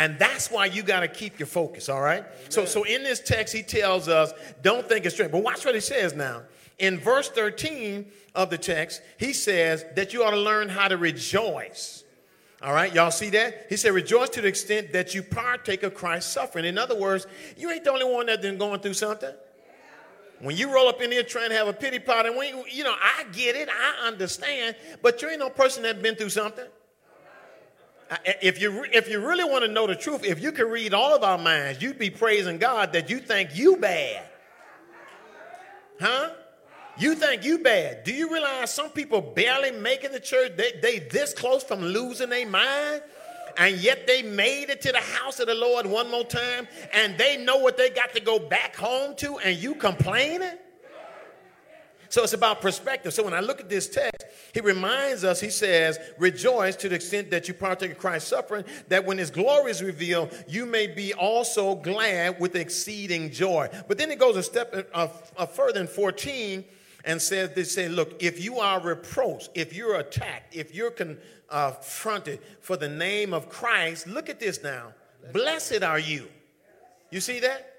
[0.00, 2.24] And that's why you got to keep your focus, all right?
[2.48, 4.32] So, so in this text, he tells us,
[4.62, 5.30] don't think it's straight.
[5.30, 6.42] But watch what he says now.
[6.78, 10.96] In verse 13, of the text, he says that you ought to learn how to
[10.96, 12.04] rejoice.
[12.62, 13.66] All right, y'all see that?
[13.68, 16.66] He said, rejoice to the extent that you partake of Christ's suffering.
[16.66, 19.34] In other words, you ain't the only one that's been going through something.
[20.40, 22.84] When you roll up in here trying to have a pity party, and when, you
[22.84, 26.66] know, I get it, I understand, but you ain't no person that's been through something.
[28.24, 31.14] If you, if you really want to know the truth, if you could read all
[31.14, 34.24] of our minds, you'd be praising God that you think you bad.
[36.00, 36.30] Huh?
[36.98, 38.02] You think you bad.
[38.02, 40.52] Do you realize some people barely it to church?
[40.56, 43.02] They, they this close from losing their mind,
[43.56, 47.16] and yet they made it to the house of the Lord one more time, and
[47.16, 50.58] they know what they got to go back home to, and you complaining?
[52.10, 53.14] So it's about perspective.
[53.14, 56.96] So when I look at this text, he reminds us, he says, rejoice to the
[56.96, 60.88] extent that you partake of Christ's suffering, that when his glory is revealed, you may
[60.88, 63.68] be also glad with exceeding joy.
[63.86, 66.64] But then it goes a step uh, uh, further in 14
[67.04, 72.40] and says they say, look, if you are reproached, if you're attacked, if you're confronted
[72.60, 74.94] for the name of Christ, look at this now.
[75.32, 76.26] Blessed are you.
[77.12, 77.69] You see that?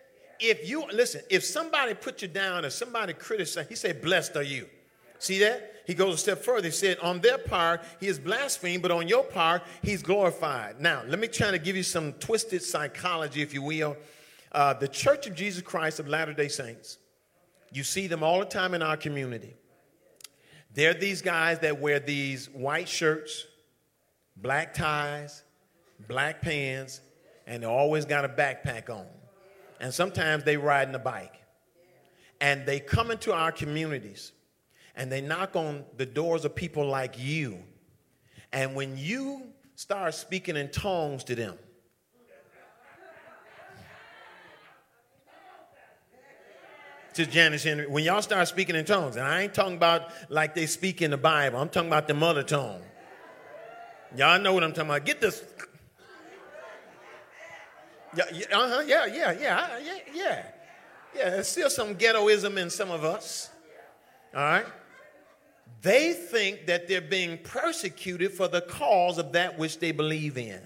[0.42, 4.44] If you listen, if somebody put you down or somebody criticized, he said, Blessed are
[4.44, 4.68] you.
[5.20, 5.84] See that?
[5.86, 6.68] He goes a step further.
[6.68, 10.80] He said, On their part, he is blasphemed, but on your part, he's glorified.
[10.80, 13.96] Now, let me try to give you some twisted psychology, if you will.
[14.52, 16.98] Uh, the Church of Jesus Christ of Latter day Saints,
[17.72, 19.54] you see them all the time in our community.
[20.74, 23.46] They're these guys that wear these white shirts,
[24.38, 25.44] black ties,
[26.08, 27.02] black pants,
[27.46, 29.06] and they always got a backpack on.
[29.82, 31.34] And sometimes they riding a bike.
[32.40, 34.32] And they come into our communities
[34.96, 37.58] and they knock on the doors of people like you.
[38.54, 39.44] And when you
[39.76, 41.58] start speaking in tongues to them,
[47.16, 50.56] to Janice Henry, when y'all start speaking in tongues, and I ain't talking about like
[50.56, 52.82] they speak in the Bible, I'm talking about the mother tongue.
[54.16, 55.06] Y'all know what I'm talking about.
[55.06, 55.44] Get this.
[58.16, 60.46] Yeah, uh-huh, yeah, yeah, yeah, yeah, yeah.
[61.16, 63.50] Yeah, there's still some ghettoism in some of us.
[64.34, 64.66] All right?
[65.82, 70.62] They think that they're being persecuted for the cause of that which they believe in.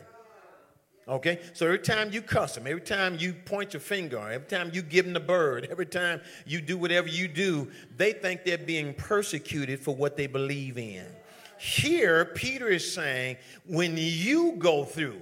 [1.07, 1.39] Okay?
[1.53, 4.81] So every time you cuss them, every time you point your finger, every time you
[4.81, 8.93] give them the bird, every time you do whatever you do, they think they're being
[8.93, 11.05] persecuted for what they believe in.
[11.57, 15.21] Here, Peter is saying, when you go through,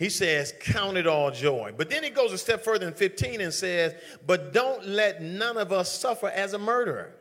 [0.00, 1.74] he says, Count it all joy.
[1.76, 3.92] But then he goes a step further in 15 and says,
[4.26, 7.12] But don't let none of us suffer as a murderer.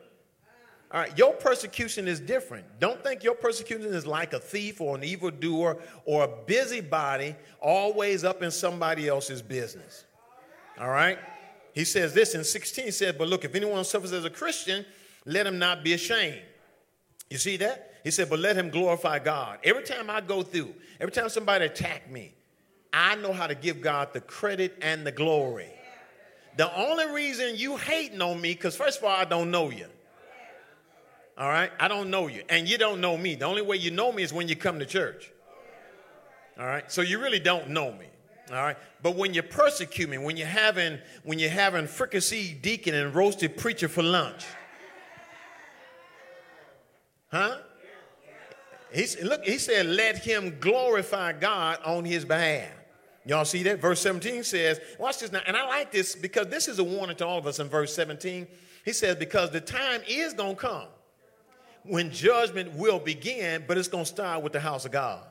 [0.89, 2.65] All right, your persecution is different.
[2.79, 8.23] Don't think your persecution is like a thief or an evildoer or a busybody always
[8.23, 10.05] up in somebody else's business.
[10.79, 11.19] All right?
[11.73, 14.85] He says this in 16, he said, But look, if anyone suffers as a Christian,
[15.25, 16.39] let him not be ashamed.
[17.29, 17.95] You see that?
[18.05, 19.59] He said, But let him glorify God.
[19.65, 22.35] Every time I go through, every time somebody attack me,
[22.91, 25.71] I know how to give God the credit and the glory.
[26.57, 29.85] The only reason you hating on me, because first of all, I don't know you.
[31.37, 31.71] All right?
[31.79, 32.43] I don't know you.
[32.49, 33.35] And you don't know me.
[33.35, 35.31] The only way you know me is when you come to church.
[36.59, 36.91] All right?
[36.91, 38.07] So you really don't know me.
[38.49, 38.77] All right?
[39.01, 43.55] But when you persecute me, when you're having when you're having fricassee deacon and roasted
[43.57, 44.45] preacher for lunch.
[47.31, 47.57] Huh?
[49.23, 52.71] Look, he said, let him glorify God on his behalf.
[53.25, 53.79] Y'all see that?
[53.79, 55.41] Verse 17 says, watch this now.
[55.45, 57.93] And I like this because this is a warning to all of us in verse
[57.93, 58.47] 17.
[58.85, 60.87] He says, because the time is going to come
[61.83, 65.23] when judgment will begin, but it's going to start with the house of God.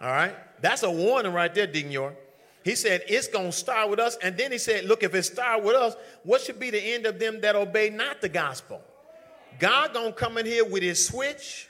[0.00, 0.34] All right?
[0.60, 2.16] That's a warning right there, York.
[2.64, 4.18] He said, it's going to start with us.
[4.22, 7.06] And then he said, look, if it start with us, what should be the end
[7.06, 8.80] of them that obey not the gospel?
[9.58, 11.68] God going to come in here with his switch,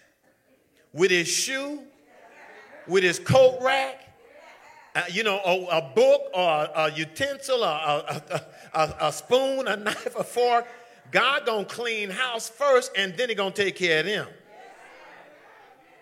[0.93, 1.83] with his shoe,
[2.87, 4.08] with his coat rack,
[4.99, 8.03] uh, you know, a, a, book or a, a utensil, or
[8.75, 10.67] a, a, spoon, a knife, a fork,
[11.11, 14.27] God gonna clean house first, and then He gonna take care of them.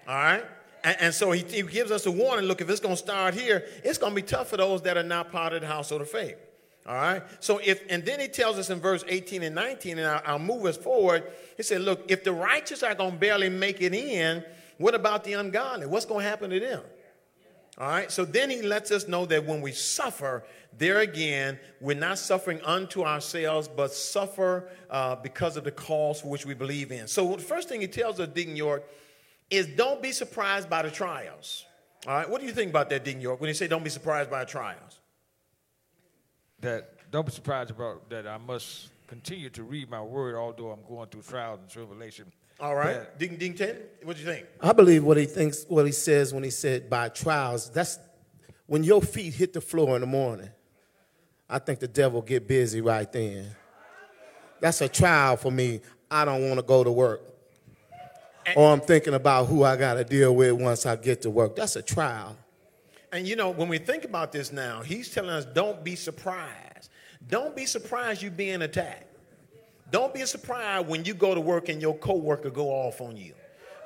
[0.09, 0.45] All right.
[0.83, 2.47] And, and so he, he, gives us a warning.
[2.47, 5.33] Look, if it's gonna start here, it's gonna be tough for those that are not
[5.33, 6.37] part of the household of faith.
[6.87, 7.23] All right.
[7.41, 10.39] So if and then he tells us in verse 18 and 19, and I'll, I'll
[10.39, 11.25] move us forward.
[11.57, 14.45] He said, "Look, if the righteous are gonna barely make it in,
[14.79, 15.87] what about the ungodly?
[15.87, 16.83] What's gonna happen to them?"
[17.79, 20.45] All right, so then he lets us know that when we suffer,
[20.79, 26.29] there again, we're not suffering unto ourselves, but suffer uh, because of the cause for
[26.29, 27.07] which we believe in.
[27.07, 28.83] So the first thing he tells us, Deacon York,
[29.51, 31.67] is don't be surprised by the trials.
[32.07, 33.91] All right, what do you think about that, Deacon York, when he say don't be
[33.91, 35.01] surprised by trials?
[36.61, 40.83] That don't be surprised about that I must continue to read my word, although I'm
[40.89, 43.19] going through trials and tribulation all right.
[43.19, 43.77] Ding ding ten.
[44.03, 44.47] What do you think?
[44.61, 47.71] I believe what he thinks, what he says when he said by trials.
[47.71, 47.99] That's
[48.67, 50.51] when your feet hit the floor in the morning.
[51.49, 53.47] I think the devil get busy right then.
[54.61, 55.81] That's a trial for me.
[56.11, 57.23] I don't want to go to work.
[58.47, 61.31] And, or I'm thinking about who I got to deal with once I get to
[61.31, 61.57] work.
[61.57, 62.37] That's a trial.
[63.13, 66.91] And you know, when we think about this now, he's telling us don't be surprised.
[67.29, 69.06] Don't be surprised you being attacked.
[69.91, 73.35] Don't be surprised when you go to work and your coworker go off on you.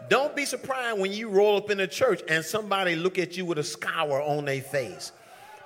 [0.08, 3.44] Don't be surprised when you roll up in a church and somebody look at you
[3.44, 5.12] with a scour on their face.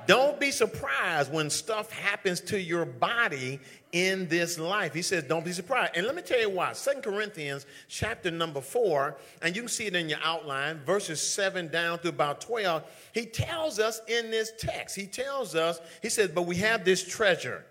[0.07, 3.59] Don't be surprised when stuff happens to your body
[3.93, 4.93] in this life.
[4.93, 5.93] He says, don't be surprised.
[5.97, 6.74] And let me tell you why.
[6.74, 11.68] Second Corinthians chapter number 4, and you can see it in your outline, verses 7
[11.68, 12.82] down to about 12.
[13.14, 17.03] He tells us in this text, he tells us, he says, but we have this
[17.03, 17.64] treasure.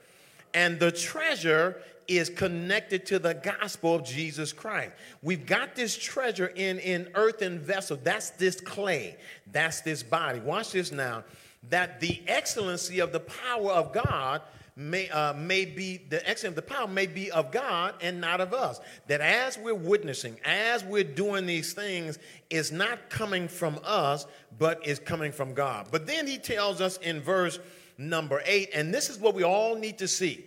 [0.55, 4.91] And the treasure is connected to the gospel of Jesus Christ.
[5.21, 7.97] We've got this treasure in in earthen vessel.
[8.03, 9.17] That's this clay.
[9.51, 10.39] That's this body.
[10.39, 11.23] Watch this now.
[11.69, 14.41] that the excellency of the power of God
[14.75, 18.41] may, uh, may be, the excellence of the power may be of God and not
[18.41, 18.79] of us.
[19.07, 24.25] That as we're witnessing, as we're doing these things, is not coming from us,
[24.57, 25.87] but is coming from God.
[25.91, 27.59] But then he tells us in verse
[27.97, 30.45] number eight, and this is what we all need to see.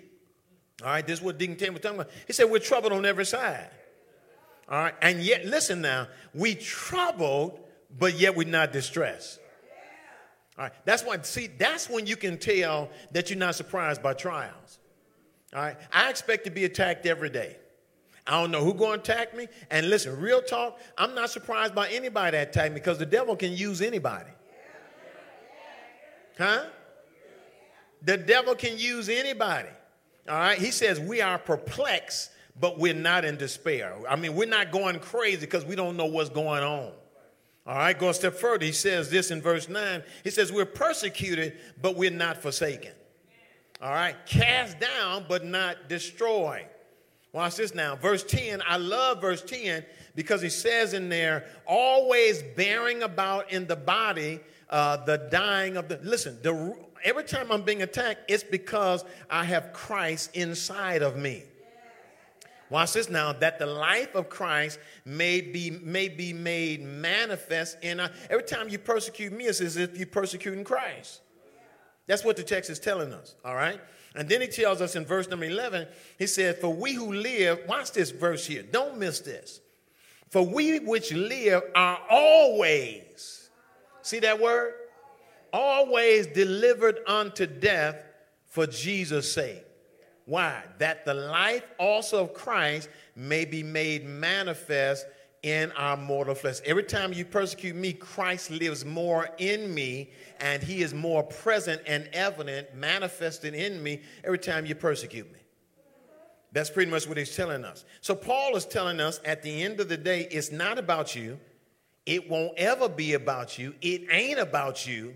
[0.83, 2.13] All right, this is what Deacon Tim was talking about.
[2.27, 3.71] He said, We're troubled on every side.
[4.69, 7.61] All right, and yet, listen now, we troubled,
[7.99, 9.39] but yet we're not distressed.
[10.59, 14.15] All right, that's why, see, that's when you can tell that you're not surprised by
[14.15, 14.79] trials.
[15.55, 17.57] All right, I expect to be attacked every day.
[18.27, 19.47] I don't know who's going to attack me.
[19.71, 23.37] And listen, real talk, I'm not surprised by anybody that attack me because the devil
[23.37, 24.31] can use anybody.
[26.37, 26.65] Huh?
[28.03, 29.69] The devil can use anybody.
[30.29, 33.95] All right, he says we are perplexed, but we're not in despair.
[34.09, 36.93] I mean, we're not going crazy because we don't know what's going on.
[37.67, 38.65] All right, go a step further.
[38.65, 40.03] He says this in verse 9.
[40.23, 42.93] He says, We're persecuted, but we're not forsaken.
[43.83, 46.67] All right, cast down, but not destroyed.
[47.33, 47.97] Watch this now.
[47.97, 53.67] Verse 10, I love verse 10 because he says in there, always bearing about in
[53.67, 56.01] the body uh, the dying of the.
[56.03, 56.75] Listen, the,
[57.07, 61.45] every time I'm being attacked, it's because I have Christ inside of me.
[62.69, 68.01] Watch this now, that the life of Christ may be, may be made manifest in
[68.01, 71.21] a, every time you persecute me, it's as if you're persecuting Christ.
[72.09, 73.81] That's what the text is telling us, all right?
[74.17, 75.87] And then he tells us in verse number 11,
[76.19, 79.61] he said, For we who live, watch this verse here, don't miss this.
[80.31, 83.49] For we which live are always,
[84.03, 84.75] see that word?
[85.53, 87.97] Always delivered unto death
[88.47, 89.65] for Jesus' sake.
[90.25, 90.63] Why?
[90.79, 95.07] That the life also of Christ may be made manifest
[95.43, 96.57] in our mortal flesh.
[96.65, 101.81] Every time you persecute me, Christ lives more in me, and he is more present
[101.87, 105.39] and evident, manifested in me every time you persecute me.
[106.51, 107.85] That's pretty much what he's telling us.
[108.01, 111.39] So, Paul is telling us at the end of the day, it's not about you.
[112.07, 113.75] It won't ever be about you.
[113.83, 115.15] It ain't about you.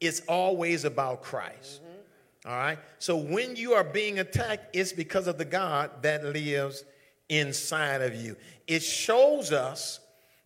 [0.00, 1.82] It's always about Christ.
[1.82, 2.48] Mm-hmm.
[2.48, 2.78] All right?
[2.98, 6.84] So when you are being attacked, it's because of the God that lives
[7.28, 8.36] inside of you.
[8.66, 10.00] It shows us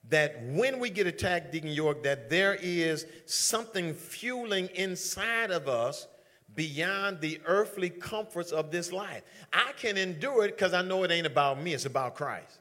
[0.09, 6.09] that when we get attacked, Deacon York, that there is something fueling inside of us
[6.55, 9.23] beyond the earthly comforts of this life.
[9.53, 12.59] I can endure it because I know it ain't about me, it's about Christ.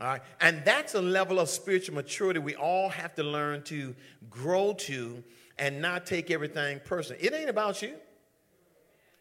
[0.00, 0.22] All right?
[0.40, 3.94] And that's a level of spiritual maturity we all have to learn to
[4.30, 5.22] grow to
[5.58, 7.20] and not take everything personal.
[7.22, 7.94] It ain't about you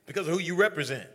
[0.06, 1.08] because of who you represent.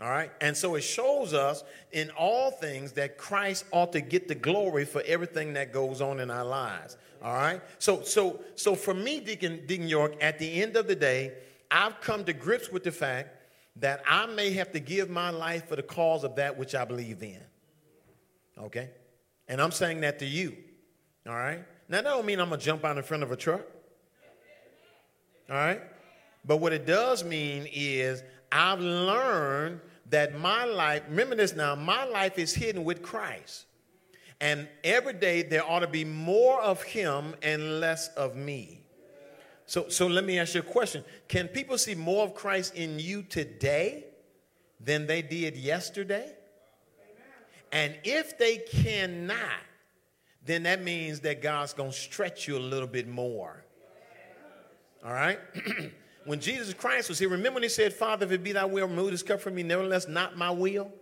[0.00, 0.30] All right?
[0.40, 4.84] And so it shows us in all things that Christ ought to get the glory
[4.84, 6.98] for everything that goes on in our lives.
[7.22, 7.62] All right?
[7.78, 11.32] So so so for me, Deacon, Deacon York, at the end of the day,
[11.70, 13.30] I've come to grips with the fact
[13.76, 16.84] that I may have to give my life for the cause of that which I
[16.84, 17.40] believe in.
[18.58, 18.90] Okay?
[19.48, 20.56] And I'm saying that to you.
[21.26, 21.64] All right?
[21.88, 23.62] Now that don't mean I'm gonna jump out in front of a truck.
[25.50, 25.82] All right?
[26.44, 29.80] But what it does mean is I've learned
[30.10, 33.66] that my life, remember this now, my life is hidden with Christ.
[34.40, 38.82] And every day there ought to be more of him and less of me.
[39.64, 41.04] So, so let me ask you a question.
[41.26, 44.04] Can people see more of Christ in you today
[44.80, 46.32] than they did yesterday?
[47.72, 49.38] And if they cannot,
[50.44, 53.65] then that means that God's going to stretch you a little bit more.
[55.06, 55.38] All right?
[56.24, 58.88] when Jesus Christ was here, remember when he said, Father, if it be thy will,
[58.88, 60.92] remove this cup from me, nevertheless, not my will?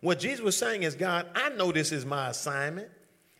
[0.00, 2.88] What Jesus was saying is, God, I know this is my assignment,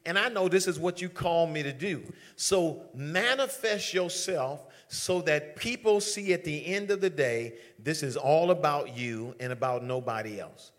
[0.07, 2.03] and I know this is what you call me to do.
[2.37, 8.17] So manifest yourself so that people see at the end of the day, this is
[8.17, 10.73] all about you and about nobody else.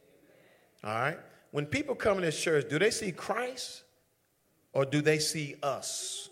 [0.83, 1.19] All right?
[1.51, 3.83] When people come in this church, do they see Christ
[4.71, 6.29] or do they see us?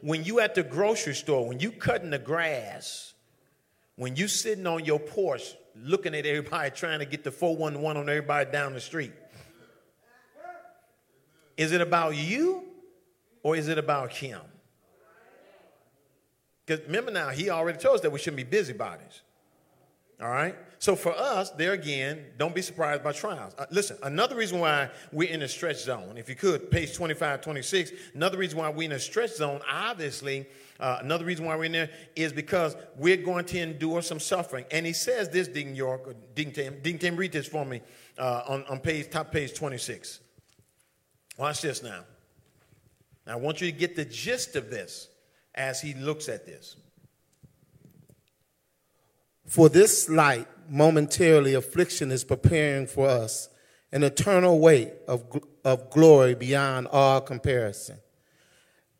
[0.00, 3.14] When you at the grocery store, when you cutting the grass,
[3.96, 8.08] when you sitting on your porch looking at everybody trying to get the 411 on
[8.08, 9.12] everybody down the street,
[11.56, 12.64] is it about you
[13.42, 14.40] or is it about him?
[16.64, 19.22] Because remember now, he already told us that we shouldn't be busybodies.
[20.20, 20.54] All right?
[20.78, 23.54] So for us, there again, don't be surprised by trials.
[23.58, 27.40] Uh, listen, another reason why we're in a stretch zone, if you could, page 25,
[27.40, 30.46] 26, another reason why we're in a stretch zone, obviously,
[30.78, 34.64] uh, another reason why we're in there is because we're going to endure some suffering.
[34.70, 37.80] And he says this, Deacon York, Deacon Tim, read this for me
[38.18, 40.20] uh, on, on page, top page 26.
[41.38, 42.04] Watch this now.
[43.26, 45.08] Now, I want you to get the gist of this.
[45.54, 46.76] as he looks at this.
[49.50, 53.48] For this light, momentarily affliction is preparing for us
[53.90, 55.24] an eternal weight of,
[55.64, 57.98] of glory beyond all comparison.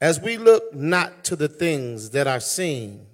[0.00, 3.06] As we look not to the things that are seen,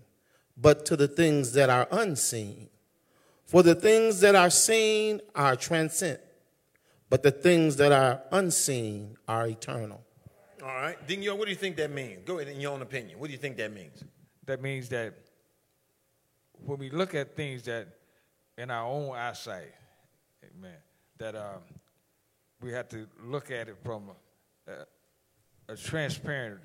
[0.57, 2.71] but to the things that are unseen.
[3.45, 6.21] For the things that are seen are transient,
[7.11, 10.03] but the things that are unseen are eternal.
[10.63, 11.07] All right.
[11.07, 12.23] Dingo, what do you think that means?
[12.25, 13.19] Go ahead in your own opinion.
[13.19, 14.03] What do you think that means?
[14.47, 15.26] That means that
[16.65, 17.89] when we look at things that
[18.59, 19.73] in our own eyesight,
[20.45, 20.77] amen,
[21.19, 21.61] that um,
[22.61, 24.11] we have to look at it from
[24.67, 26.61] a, a transparent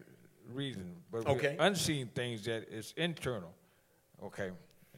[0.53, 0.95] reason.
[1.11, 1.55] But Okay.
[1.59, 3.53] unseen things that is internal.
[4.23, 4.51] Okay.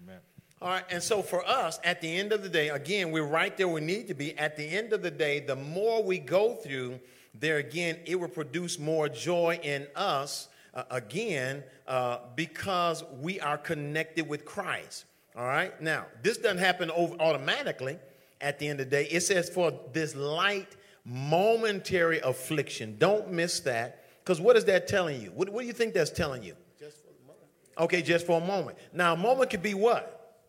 [0.04, 0.20] Amen.
[0.62, 3.56] All right, and so for us, at the end of the day, again, we're right
[3.58, 4.38] there we need to be.
[4.38, 7.02] At the end of the day, the more we go through,
[7.34, 13.58] there again, it will produce more joy in us, uh, again, uh, because we are
[13.58, 15.06] connected with Christ.
[15.36, 17.98] All right, now, this doesn't happen over automatically
[18.40, 19.08] at the end of the day.
[19.10, 22.98] It says, for this light, momentary affliction.
[23.00, 25.32] Don't miss that, because what is that telling you?
[25.32, 26.56] What, what do you think that's telling you?
[26.80, 27.50] Just for a moment.
[27.80, 28.78] Okay, just for a moment.
[28.94, 30.40] Now, a moment could be what?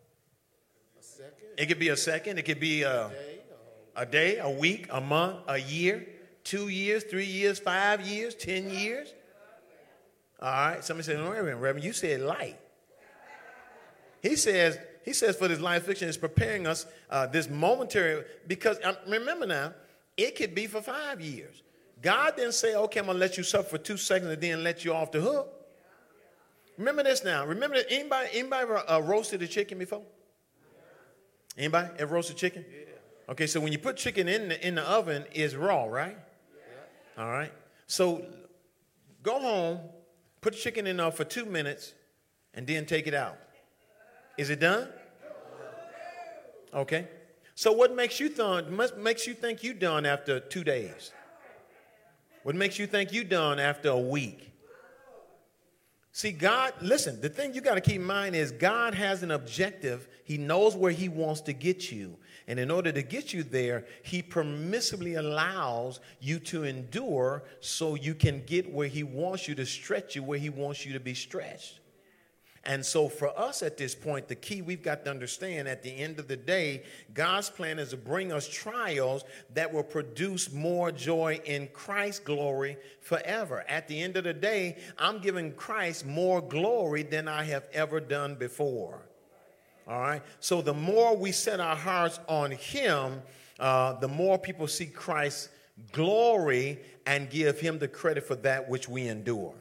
[0.98, 1.32] A second.
[1.56, 2.38] It could be a second.
[2.38, 3.10] It could be a,
[3.96, 6.06] a day, a week, a month, a year,
[6.44, 9.14] two years, three years, five years, ten years.
[10.44, 10.84] All right.
[10.84, 12.60] Somebody said, no, Reverend, Reverend, you said light.
[14.22, 18.76] He says, he says for this life fiction is preparing us uh, this momentary, because
[18.84, 19.72] um, remember now,
[20.18, 21.62] it could be for five years.
[22.02, 24.62] God didn't say, okay, I'm going to let you suffer for two seconds and then
[24.62, 25.50] let you off the hook.
[26.76, 27.46] Remember this now.
[27.46, 30.02] Remember that anybody, anybody ever uh, roasted a chicken before?
[31.56, 32.66] Anybody ever roasted chicken?
[33.30, 36.18] Okay, so when you put chicken in the, in the oven, it's raw, right?
[37.16, 37.52] All right.
[37.86, 38.26] So
[39.22, 39.80] go home,
[40.44, 41.94] put chicken in there for two minutes,
[42.52, 43.38] and then take it out.
[44.36, 44.90] Is it done?
[46.74, 47.08] Okay.
[47.54, 51.12] So what makes you what makes you think you done after two days?
[52.42, 54.52] What makes you think you done after a week?
[56.12, 59.30] See, God, listen, the thing you got to keep in mind is God has an
[59.30, 60.06] objective.
[60.24, 62.18] He knows where He wants to get you.
[62.46, 68.14] And in order to get you there, He permissibly allows you to endure so you
[68.14, 71.14] can get where He wants you to stretch you, where He wants you to be
[71.14, 71.80] stretched.
[72.66, 75.94] And so, for us at this point, the key we've got to understand at the
[75.94, 80.90] end of the day, God's plan is to bring us trials that will produce more
[80.90, 83.66] joy in Christ's glory forever.
[83.68, 88.00] At the end of the day, I'm giving Christ more glory than I have ever
[88.00, 89.06] done before.
[89.86, 90.22] All right?
[90.40, 93.22] So, the more we set our hearts on Him,
[93.58, 95.48] uh, the more people see Christ's
[95.92, 99.54] glory and give Him the credit for that which we endure.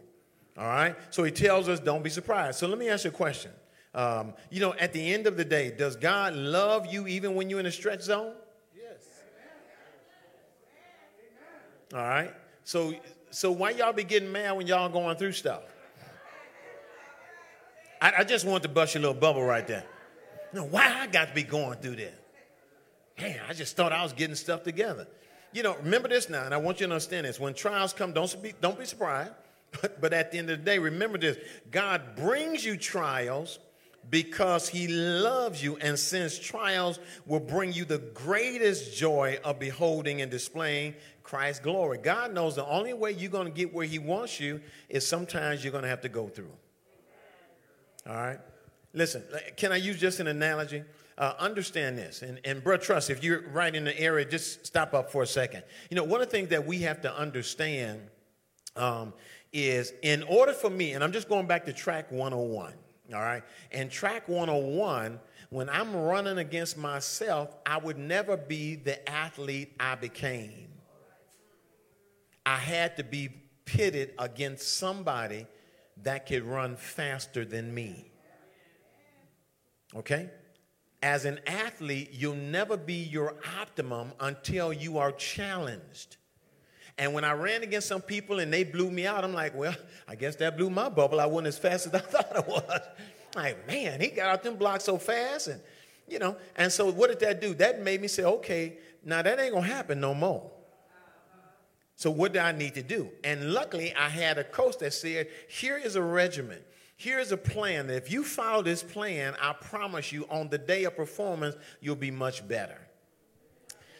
[0.57, 0.95] All right?
[1.09, 2.59] So he tells us, don't be surprised.
[2.59, 3.51] So let me ask you a question.
[3.95, 7.49] Um, you know, at the end of the day, does God love you even when
[7.49, 8.33] you're in a stretch zone?
[8.75, 9.03] Yes.
[11.93, 12.33] All right?
[12.63, 12.93] So,
[13.29, 15.63] so why y'all be getting mad when y'all going through stuff?
[18.01, 19.85] I, I just want to bust your little bubble right there.
[20.55, 22.15] No, why I got to be going through this?
[23.19, 25.07] Man, I just thought I was getting stuff together.
[25.51, 27.39] You know, remember this now, and I want you to understand this.
[27.39, 29.31] When trials come, don't be, don't be surprised.
[29.81, 31.35] But, but at the end of the day, remember this
[31.71, 33.57] God brings you trials
[34.07, 40.21] because He loves you, and since trials will bring you the greatest joy of beholding
[40.21, 40.93] and displaying
[41.23, 41.97] Christ's glory.
[41.97, 45.63] God knows the only way you're going to get where He wants you is sometimes
[45.63, 46.51] you're going to have to go through.
[48.07, 48.39] All right?
[48.93, 49.23] Listen,
[49.57, 50.83] can I use just an analogy?
[51.17, 54.95] Uh, understand this, and, and bro, trust, if you're right in the area, just stop
[54.95, 55.63] up for a second.
[55.91, 58.01] You know, one of the things that we have to understand
[58.75, 59.13] um,
[59.51, 62.73] is in order for me, and I'm just going back to track 101,
[63.13, 63.43] all right?
[63.71, 65.19] And track 101,
[65.51, 70.67] when I'm running against myself, I would never be the athlete I became.
[72.43, 73.29] I had to be
[73.65, 75.45] pitted against somebody
[76.01, 78.12] that could run faster than me.
[79.95, 80.29] Okay?
[81.01, 86.17] As an athlete, you'll never be your optimum until you are challenged.
[86.97, 89.75] And when I ran against some people and they blew me out, I'm like, well,
[90.07, 91.19] I guess that blew my bubble.
[91.19, 92.81] I wasn't as fast as I thought I was.
[93.35, 95.47] Like, man, he got out them blocks so fast.
[95.47, 95.61] And,
[96.07, 97.53] you know, and so what did that do?
[97.55, 100.51] That made me say, okay, now that ain't going to happen no more.
[101.95, 103.09] So what do I need to do?
[103.23, 106.59] And luckily, I had a coach that said, here is a regimen.
[106.95, 110.95] Here's a plan if you follow this plan, I promise you on the day of
[110.95, 112.79] performance, you'll be much better.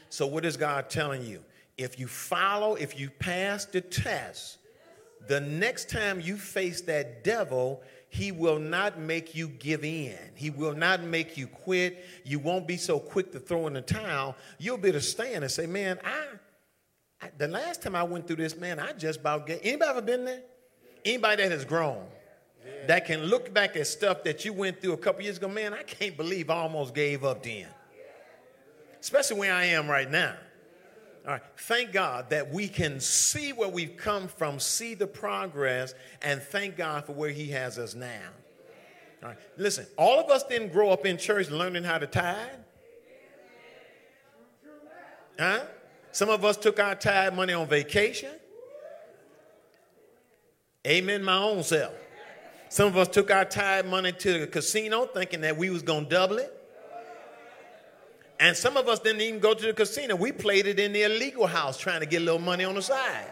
[0.09, 1.43] So what is God telling you?
[1.77, 4.59] If you follow, if you pass the test,
[5.27, 10.17] the next time you face that devil, he will not make you give in.
[10.35, 12.05] He will not make you quit.
[12.23, 14.35] You won't be so quick to throw in the towel.
[14.59, 16.25] You'll be able to stand and say, man, I,
[17.25, 20.01] I the last time I went through this, man, I just about get, anybody ever
[20.01, 20.43] been there?
[21.03, 22.05] Anybody that has grown.
[22.87, 25.73] That can look back at stuff that you went through a couple years ago, man,
[25.73, 27.67] I can't believe I almost gave up then.
[28.99, 30.35] Especially where I am right now.
[31.25, 31.41] All right.
[31.57, 36.75] Thank God that we can see where we've come from, see the progress, and thank
[36.77, 38.29] God for where He has us now.
[39.21, 39.37] All right.
[39.57, 42.37] Listen, all of us didn't grow up in church learning how to tithe.
[45.39, 45.61] Huh?
[46.11, 48.31] Some of us took our tithe money on vacation.
[50.85, 51.93] Amen, my own self.
[52.73, 56.05] Some of us took our tithe money to the casino thinking that we was going
[56.05, 56.51] to double it.
[58.39, 60.15] And some of us didn't even go to the casino.
[60.15, 62.81] We played it in the illegal house trying to get a little money on the
[62.81, 63.27] side.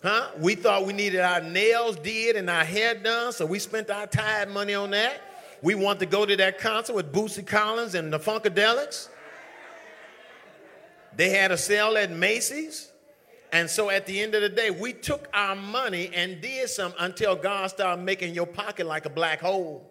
[0.00, 0.28] Huh?
[0.38, 4.06] We thought we needed our nails did and our hair done, so we spent our
[4.06, 5.20] tithe money on that.
[5.60, 9.08] We want to go to that concert with Bootsy Collins and the Funkadelics.
[11.16, 12.92] They had a sale at Macy's.
[13.52, 16.94] And so at the end of the day, we took our money and did some
[16.98, 19.90] until God started making your pocket like a black hole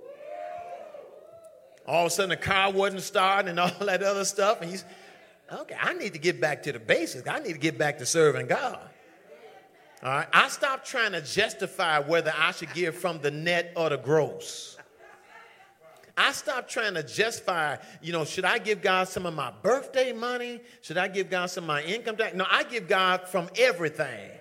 [1.90, 4.62] all of a sudden the car wasn't starting and all that other stuff.
[4.62, 4.86] And he's,
[5.52, 7.28] okay, I need to get back to the basics.
[7.28, 8.80] I need to get back to serving God.
[10.02, 13.90] All right, I stopped trying to justify whether I should give from the net or
[13.90, 14.78] the gross.
[16.20, 20.12] I stopped trying to justify, you know, should I give God some of my birthday
[20.12, 20.60] money?
[20.82, 22.36] Should I give God some of my income tax?
[22.36, 24.32] No, I give God from everything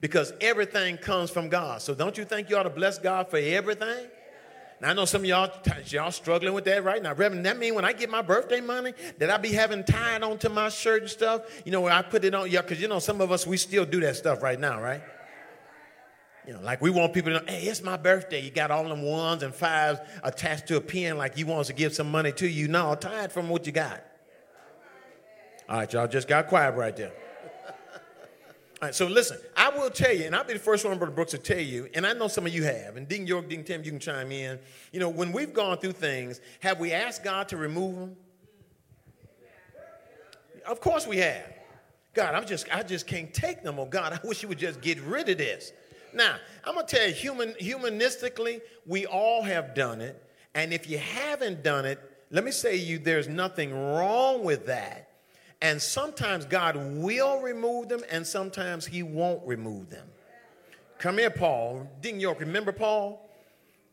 [0.00, 1.80] because everything comes from God.
[1.80, 4.08] So don't you think you ought to bless God for everything?
[4.80, 5.52] Now, I know some of y'all,
[5.86, 7.14] y'all struggling with that right now.
[7.14, 10.48] Reverend, that mean when I get my birthday money, that I be having tied onto
[10.48, 11.42] my shirt and stuff?
[11.64, 13.58] You know, where I put it on, yeah, because you know, some of us, we
[13.58, 15.02] still do that stuff right now, right?
[16.50, 18.40] You know, like we want people to know, hey, it's my birthday.
[18.40, 21.72] You got all them ones and fives attached to a pen like you want to
[21.72, 22.66] give some money to you.
[22.66, 24.02] No, tied from what you got.
[25.68, 27.12] All right, y'all just got quiet right there.
[28.82, 31.12] All right, so listen, I will tell you, and I'll be the first one, Brother
[31.12, 33.62] Brooks, to tell you, and I know some of you have, and Dean York, Dean
[33.62, 34.58] Tim, you can chime in.
[34.90, 38.16] You know, when we've gone through things, have we asked God to remove them?
[40.66, 41.46] Of course we have.
[42.12, 43.78] God, I'm just, I just can't take them.
[43.78, 45.72] Oh God, I wish you would just get rid of this.
[46.12, 50.22] Now, I'm gonna tell you, human, humanistically, we all have done it,
[50.54, 52.00] and if you haven't done it,
[52.30, 55.08] let me say you, there's nothing wrong with that.
[55.62, 60.06] And sometimes God will remove them, and sometimes He won't remove them.
[60.98, 61.88] Come here, Paul.
[62.00, 63.26] Ding York, remember Paul?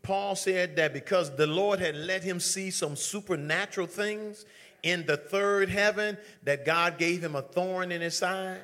[0.03, 4.45] Paul said that because the Lord had let him see some supernatural things
[4.83, 8.61] in the third heaven, that God gave him a thorn in his side.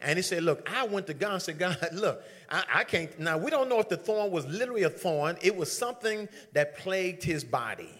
[0.00, 3.18] And he said, Look, I went to God and said, God, look, I, I, can't.
[3.18, 6.76] Now, we don't know if the thorn was literally a thorn, it was something that
[6.78, 7.90] plagued his body.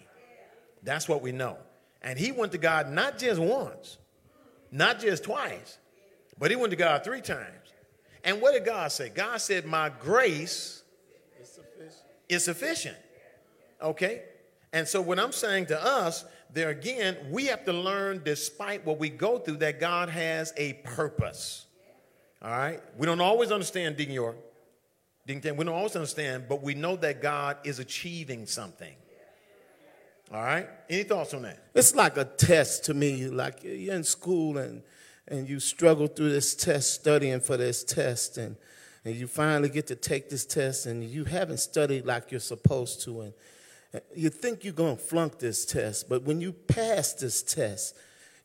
[0.83, 1.57] That's what we know.
[2.01, 3.97] And he went to God not just once,
[4.71, 5.77] not just twice,
[6.37, 7.73] but he went to God three times.
[8.23, 9.09] And what did God say?
[9.09, 10.83] God said, My grace
[11.41, 12.05] is sufficient.
[12.29, 12.97] Is sufficient.
[13.81, 14.23] Okay?
[14.71, 18.99] And so, what I'm saying to us, there again, we have to learn, despite what
[18.99, 21.65] we go through, that God has a purpose.
[22.41, 22.79] All right?
[22.97, 24.37] We don't always understand, Deacon York.
[25.27, 28.95] Deacon we don't always understand, but we know that God is achieving something.
[30.31, 30.67] All right.
[30.89, 31.63] Any thoughts on that?
[31.73, 33.27] It's like a test to me.
[33.27, 34.83] Like you're in school and
[35.27, 38.55] and you struggle through this test, studying for this test, and
[39.05, 43.01] and you finally get to take this test, and you haven't studied like you're supposed
[43.03, 43.33] to, and
[44.15, 47.95] you think you're gonna flunk this test, but when you pass this test,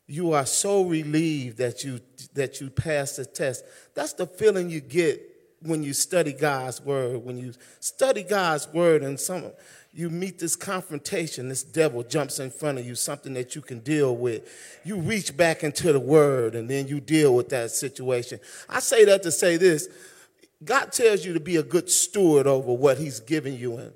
[0.07, 1.99] you are so relieved that you
[2.33, 3.63] that you passed the test.
[3.93, 5.21] That's the feeling you get
[5.61, 7.23] when you study God's word.
[7.23, 9.51] When you study God's word, and some
[9.95, 13.79] you meet this confrontation, this devil jumps in front of you, something that you can
[13.79, 14.43] deal with.
[14.83, 18.41] You reach back into the word and then you deal with that situation.
[18.67, 19.87] I say that to say this
[20.63, 23.77] God tells you to be a good steward over what He's given you.
[23.77, 23.93] And,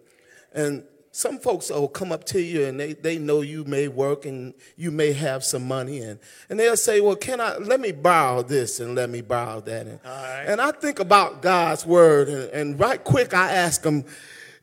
[0.53, 0.83] and
[1.19, 4.53] some folks will come up to you and they, they know you may work and
[4.77, 6.17] you may have some money and,
[6.49, 9.85] and they'll say, well, can I, let me borrow this and let me borrow that.
[9.85, 14.05] And, and I think about God's word and, and right quick I ask them,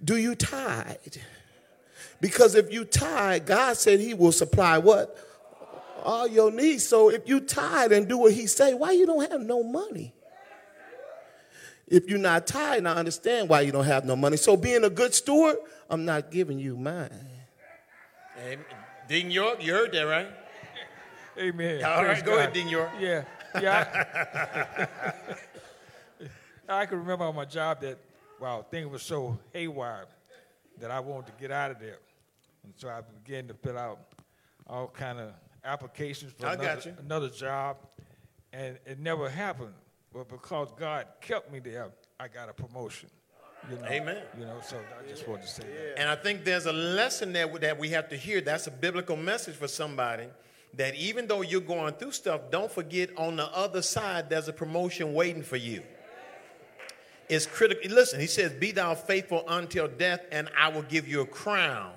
[0.02, 1.18] do you tithe?
[2.22, 5.14] Because if you tithe, God said He will supply what?
[6.04, 6.86] All your needs.
[6.86, 10.14] So if you tithe and do what He say, why you don't have no money?
[11.88, 14.36] If you're not tithing, I understand why you don't have no money.
[14.36, 15.56] So being a good steward,
[15.88, 17.10] I'm not giving you mine.
[18.34, 18.58] Hey,
[19.08, 20.28] Ding York, you heard that, right?
[21.38, 21.84] Amen.
[21.84, 22.38] All right, go God.
[22.38, 22.90] ahead, Ding York.
[22.98, 23.24] Yeah,
[23.60, 24.86] yeah.
[26.68, 27.98] I, I can remember on my job that,
[28.40, 30.06] wow, things were so haywire
[30.80, 31.98] that I wanted to get out of there.
[32.64, 34.00] And so I began to fill out
[34.66, 35.30] all kind of
[35.64, 36.94] applications for I another, got you.
[36.98, 37.76] another job.
[38.52, 39.74] And it never happened.
[40.16, 43.10] But because God kept me there, I got a promotion.
[43.70, 44.22] You know, Amen.
[44.38, 46.00] You know, so I just wanted to say that.
[46.00, 48.40] And I think there's a lesson there that we have to hear.
[48.40, 50.28] That's a biblical message for somebody
[50.72, 54.54] that even though you're going through stuff, don't forget on the other side, there's a
[54.54, 55.82] promotion waiting for you.
[57.28, 57.90] It's critical.
[57.90, 61.92] Listen, he says, Be thou faithful until death, and I will give you a crown.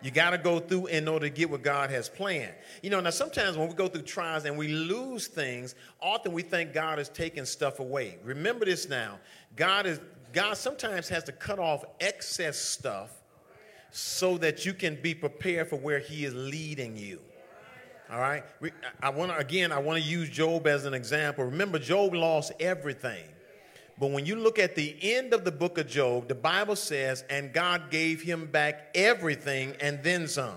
[0.00, 2.54] You got to go through in order to get what God has planned.
[2.82, 6.42] You know, now sometimes when we go through trials and we lose things, often we
[6.42, 8.18] think God is taking stuff away.
[8.22, 9.18] Remember this now.
[9.56, 10.00] God is
[10.32, 13.10] God sometimes has to cut off excess stuff
[13.90, 17.20] so that you can be prepared for where he is leading you.
[18.10, 18.44] All right?
[19.02, 21.44] I want to again, I want to use Job as an example.
[21.44, 23.24] Remember Job lost everything.
[24.00, 27.24] But when you look at the end of the book of Job, the Bible says,
[27.28, 30.56] and God gave him back everything and then some.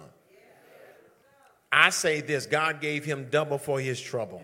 [1.71, 4.41] I say this God gave him double for his trouble.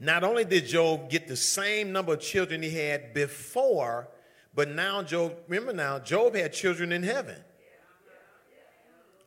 [0.00, 4.08] Not only did Job get the same number of children he had before,
[4.54, 7.42] but now Job, remember now, Job had children in heaven.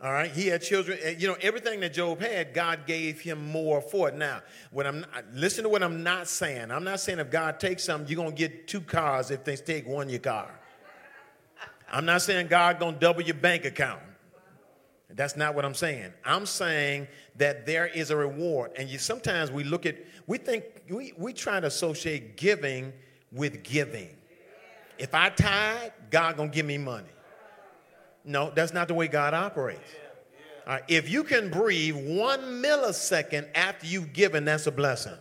[0.03, 0.97] All right, he had children.
[1.19, 4.15] You know, everything that Job had, God gave him more for it.
[4.15, 4.41] Now,
[4.71, 6.71] when I'm listen to what I'm not saying.
[6.71, 9.85] I'm not saying if God takes something, you're gonna get two cars if they take
[9.85, 10.49] one your car.
[11.91, 14.01] I'm not saying God gonna double your bank account.
[15.13, 16.13] That's not what I'm saying.
[16.25, 20.63] I'm saying that there is a reward, and you sometimes we look at we think
[20.89, 22.91] we we try to associate giving
[23.31, 24.09] with giving.
[24.97, 27.09] If I tithe, God gonna give me money.
[28.23, 29.81] No, that's not the way God operates.
[30.67, 35.15] All right, if you can breathe one millisecond after you've given, that's a blessing.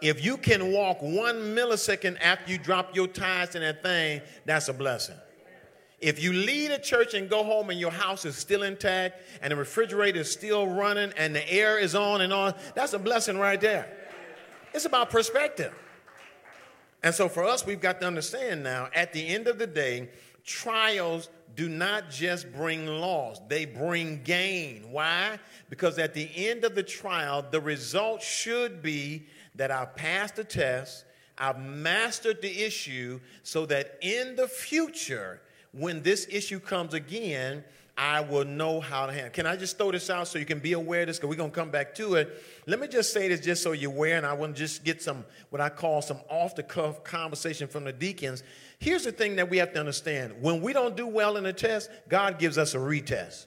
[0.00, 4.68] If you can walk one millisecond after you drop your tithes in that thing, that's
[4.68, 5.16] a blessing.
[6.00, 9.50] If you leave a church and go home and your house is still intact and
[9.50, 13.36] the refrigerator is still running and the air is on and on, that's a blessing
[13.36, 13.94] right there.
[14.72, 15.74] It's about perspective.
[17.02, 20.08] And so for us, we've got to understand now, at the end of the day,
[20.50, 24.90] trials do not just bring loss, they bring gain.
[24.90, 25.38] Why?
[25.68, 30.44] Because at the end of the trial, the result should be that I've passed the
[30.44, 31.04] test,
[31.38, 35.40] I've mastered the issue, so that in the future,
[35.72, 37.64] when this issue comes again,
[38.02, 39.30] I will know how to handle.
[39.30, 41.18] Can I just throw this out so you can be aware of this?
[41.18, 42.42] Because we're gonna come back to it.
[42.66, 45.02] Let me just say this, just so you're aware, and I want to just get
[45.02, 48.42] some what I call some off-the-cuff conversation from the deacons.
[48.78, 51.52] Here's the thing that we have to understand: when we don't do well in a
[51.52, 53.44] test, God gives us a retest.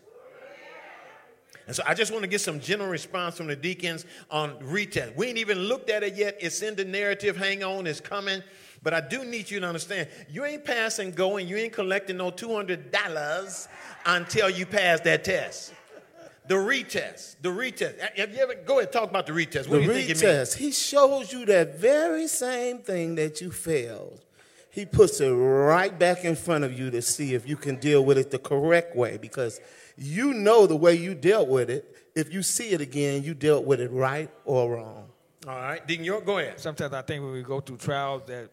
[1.66, 5.16] And so I just want to get some general response from the deacons on retest.
[5.16, 6.38] We ain't even looked at it yet.
[6.40, 7.38] It's in the narrative.
[7.38, 8.44] Hang on, it's coming.
[8.84, 12.32] But I do need you to understand you ain't passing going, you ain't collecting no
[12.32, 13.68] $200
[14.06, 15.74] until you pass that test.
[16.46, 17.38] The retest.
[17.42, 18.00] The retest.
[18.18, 19.70] Have you ever go ahead talk about the retest?
[19.70, 20.22] What The do you think it means?
[20.22, 24.20] retest, he shows you that very same thing that you failed.
[24.70, 28.04] He puts it right back in front of you to see if you can deal
[28.04, 29.62] with it the correct way because
[29.96, 31.96] you know the way you dealt with it.
[32.16, 35.10] If you see it again, you dealt with it right or wrong.
[35.48, 36.60] All right, Deacon York, go ahead.
[36.60, 38.50] Sometimes I think when we go through trials that,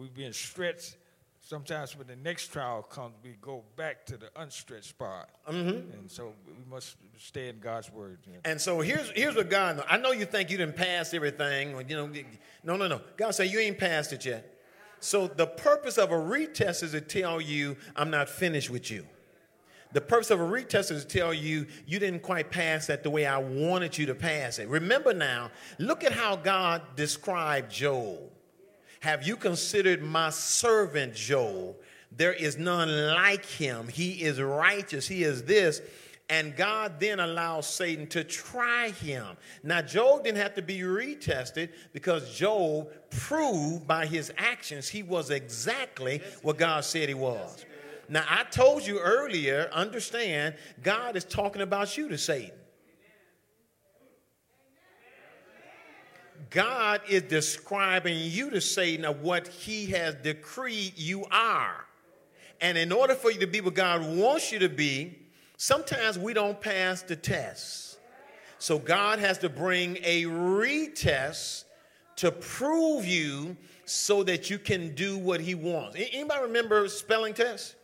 [0.00, 0.96] we're being stretched.
[1.42, 5.28] Sometimes when the next trial comes, we go back to the unstretched part.
[5.48, 5.92] Mm-hmm.
[5.98, 8.18] And so we must stay in God's word.
[8.26, 8.38] know.
[8.44, 9.86] And so here's here's what God knows.
[9.88, 11.74] I know you think you didn't pass everything.
[11.74, 12.10] or, You know,
[12.64, 13.00] no, no, no.
[13.16, 14.58] God said you ain't passed it yet.
[15.00, 19.06] So the purpose of a retest is to tell you I'm not finished with you.
[19.92, 23.10] The purpose of a retest is to tell you you didn't quite pass that the
[23.10, 24.68] way I wanted you to pass it.
[24.68, 28.18] Remember now, look at how God described Job.
[29.00, 31.76] Have you considered my servant Job?
[32.12, 33.88] There is none like him.
[33.88, 35.08] He is righteous.
[35.08, 35.80] He is this.
[36.28, 39.36] And God then allows Satan to try him.
[39.64, 45.30] Now, Job didn't have to be retested because Job proved by his actions he was
[45.30, 47.64] exactly what God said he was.
[48.08, 52.59] Now, I told you earlier, understand, God is talking about you to Satan.
[56.50, 61.86] God is describing you to Satan of what he has decreed you are.
[62.60, 65.16] And in order for you to be what God wants you to be,
[65.56, 67.98] sometimes we don't pass the test.
[68.58, 71.64] So God has to bring a retest
[72.16, 75.96] to prove you so that you can do what he wants.
[75.96, 77.76] Anybody remember spelling tests?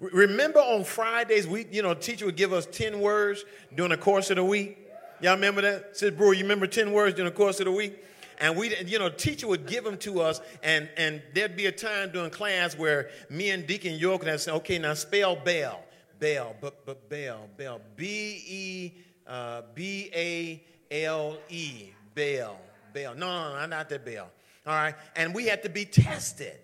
[0.00, 3.44] Remember on Fridays, we, you know, teacher would give us 10 words
[3.76, 4.81] during the course of the week.
[5.22, 5.96] Y'all remember that?
[5.96, 8.02] Says, bro, you remember 10 words during the course of the week?
[8.38, 11.72] And we, you know, teacher would give them to us, and, and there'd be a
[11.72, 15.80] time during class where me and Deacon York would say, okay, now spell Bell.
[16.18, 17.80] Bell, but, but Bell, Bell.
[17.96, 18.92] B E
[19.26, 21.90] uh, B A L E.
[22.14, 22.58] Bell,
[22.92, 23.14] Bell.
[23.14, 24.28] No, no, no, not that Bell.
[24.66, 24.94] All right.
[25.16, 26.58] And we had to be tested.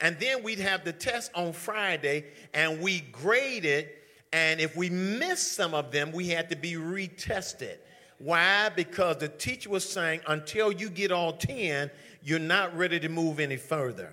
[0.00, 3.88] And then we'd have the test on Friday, and we graded.
[4.32, 7.76] And if we missed some of them, we had to be retested.
[8.22, 8.68] Why?
[8.68, 11.90] Because the teacher was saying, until you get all 10,
[12.22, 14.12] you're not ready to move any further.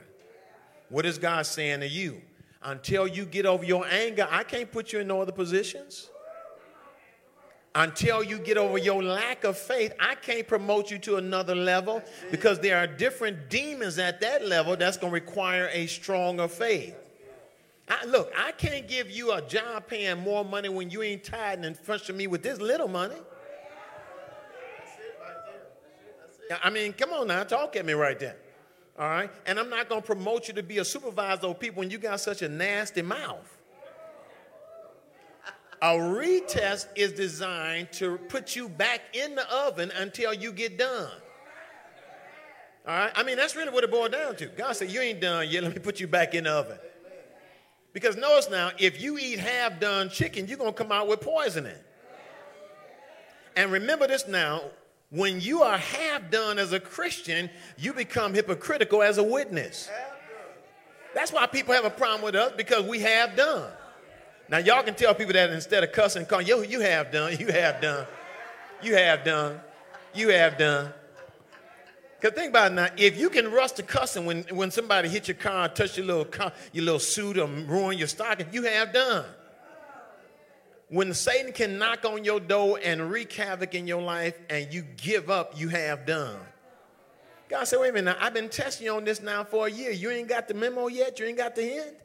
[0.90, 2.20] What is God saying to you?
[2.64, 6.10] Until you get over your anger, I can't put you in no other positions.
[7.76, 12.02] Until you get over your lack of faith, I can't promote you to another level
[12.32, 16.96] because there are different demons at that level that's going to require a stronger faith.
[17.88, 21.64] I, look, I can't give you a job paying more money when you ain't tithing
[21.64, 23.16] and of me with this little money.
[26.64, 28.36] I mean, come on now, talk at me right there.
[28.98, 29.32] All right?
[29.46, 31.98] And I'm not going to promote you to be a supervisor of people when you
[31.98, 33.58] got such a nasty mouth.
[35.82, 41.12] A retest is designed to put you back in the oven until you get done.
[42.86, 43.12] All right?
[43.16, 44.48] I mean, that's really what it boiled down to.
[44.48, 45.64] God said, You ain't done yet.
[45.64, 46.78] Let me put you back in the oven.
[47.94, 51.22] Because notice now, if you eat half done chicken, you're going to come out with
[51.22, 51.78] poisoning.
[53.56, 54.64] And remember this now
[55.10, 59.90] when you are half done as a Christian, you become hypocritical as a witness.
[61.16, 63.72] That's why people have a problem with us because we have done.
[64.50, 67.48] Now, y'all can tell people that instead of cussing, call you, you have done, you
[67.48, 68.06] have done,
[68.82, 69.60] you have done,
[70.14, 70.94] you have done.
[72.20, 75.28] Because think about it now, if you can rush to cussing when, when somebody hit
[75.28, 78.92] your car, touch your little, car, your little suit, or ruin your stocking, you have
[78.92, 79.26] done.
[80.90, 84.82] When Satan can knock on your door and wreak havoc in your life and you
[84.98, 86.40] give up, you have done.
[87.48, 89.92] God said, wait a minute, I've been testing you on this now for a year.
[89.92, 91.20] You ain't got the memo yet?
[91.20, 91.96] You ain't got the hint?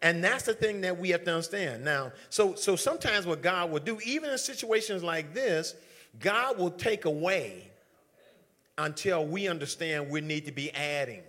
[0.00, 1.84] And that's the thing that we have to understand.
[1.84, 5.76] Now, so so sometimes what God will do, even in situations like this,
[6.18, 7.70] God will take away
[8.78, 11.22] until we understand we need to be adding.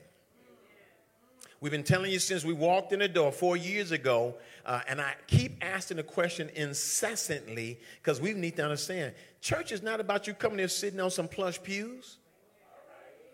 [1.61, 4.35] We've been telling you since we walked in the door four years ago,
[4.65, 9.81] uh, and I keep asking the question incessantly because we need to understand church is
[9.81, 12.17] not about you coming here sitting on some plush pews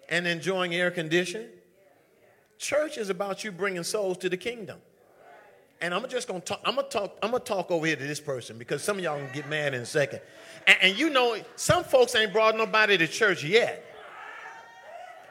[0.09, 1.49] and enjoying air conditioning.
[2.57, 4.79] Church is about you bringing souls to the kingdom.
[5.81, 6.59] And I'm just gonna talk.
[6.65, 7.17] I'm gonna talk.
[7.23, 9.73] I'm gonna talk over here to this person because some of y'all gonna get mad
[9.73, 10.19] in a second.
[10.67, 13.85] And, and you know, some folks ain't brought nobody to church yet.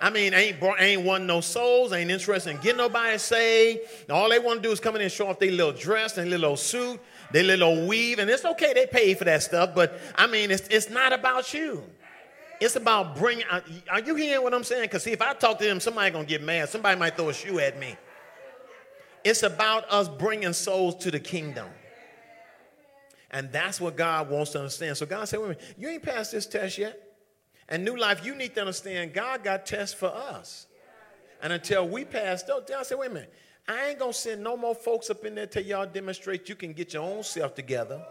[0.00, 3.80] I mean, ain't ain't won no souls, ain't interested in getting nobody saved.
[4.10, 6.30] All they want to do is come in and show off their little dress and
[6.30, 7.00] little suit,
[7.32, 10.68] their little weave, and it's okay, they pay for that stuff, but I mean, it's,
[10.68, 11.82] it's not about you.
[12.60, 13.44] It's about bringing,
[13.90, 14.82] are you hearing what I'm saying?
[14.82, 16.68] Because see, if I talk to them, somebody to get mad.
[16.68, 17.96] Somebody might throw a shoe at me.
[19.22, 21.68] It's about us bringing souls to the kingdom.
[23.30, 24.96] And that's what God wants to understand.
[24.96, 27.07] So God said, wait a minute, you ain't passed this test yet.
[27.68, 30.66] And New Life, you need to understand God got tests for us.
[31.42, 33.32] And until we pass those, I said, wait a minute,
[33.68, 36.72] I ain't gonna send no more folks up in there till y'all demonstrate you can
[36.72, 38.02] get your own self together.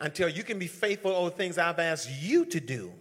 [0.00, 2.92] Until you can be faithful over things I've asked you to do.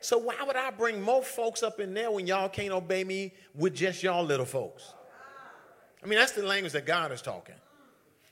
[0.00, 3.32] So why would I bring more folks up in there when y'all can't obey me
[3.54, 4.92] with just y'all little folks?
[6.02, 7.54] I mean, that's the language that God is talking.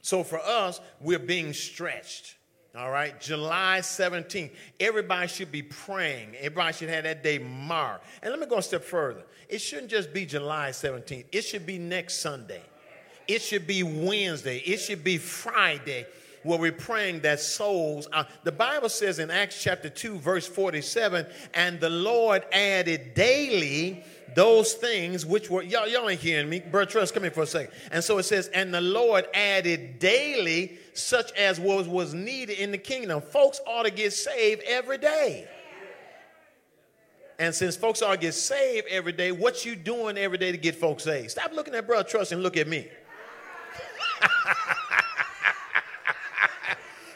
[0.01, 2.37] So for us, we're being stretched.
[2.77, 4.51] All right, July 17th.
[4.79, 6.37] Everybody should be praying.
[6.37, 8.05] Everybody should have that day marked.
[8.23, 9.23] And let me go a step further.
[9.49, 12.62] It shouldn't just be July 17th, it should be next Sunday.
[13.27, 14.59] It should be Wednesday.
[14.59, 16.07] It should be Friday
[16.43, 18.27] where we're praying that souls are.
[18.43, 24.03] The Bible says in Acts chapter 2, verse 47, and the Lord added daily
[24.35, 26.61] those things which were, y'all, y'all ain't hearing me.
[26.61, 27.72] Bert Trust, come here for a second.
[27.91, 32.70] And so it says, and the Lord added daily such as was, was needed in
[32.70, 33.20] the kingdom.
[33.20, 35.49] Folks ought to get saved every day.
[37.39, 40.59] And since folks ought to get saved every day, what you doing every day to
[40.59, 41.31] get folks saved?
[41.31, 42.89] Stop looking at Brother Trust and look at me.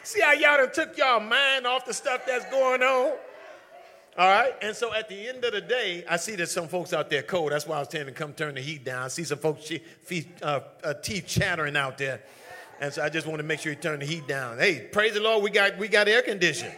[0.03, 3.17] See how y'all done took y'all mind off the stuff that's going on?
[4.15, 4.53] All right.
[4.61, 7.23] And so at the end of the day, I see that some folks out there
[7.23, 7.51] cold.
[7.51, 9.03] That's why I was telling them to come turn the heat down.
[9.03, 9.71] I see some folks'
[10.03, 12.21] feet, uh, uh, teeth chattering out there.
[12.79, 14.59] And so I just want to make sure you turn the heat down.
[14.59, 16.75] Hey, praise the Lord, we got, we got air conditioning.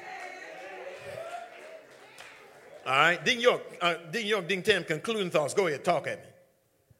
[2.85, 3.25] All right.
[3.25, 5.53] Deacon York, uh, Deacon York, Deacon Tatum, concluding thoughts.
[5.53, 6.23] Go ahead, talk at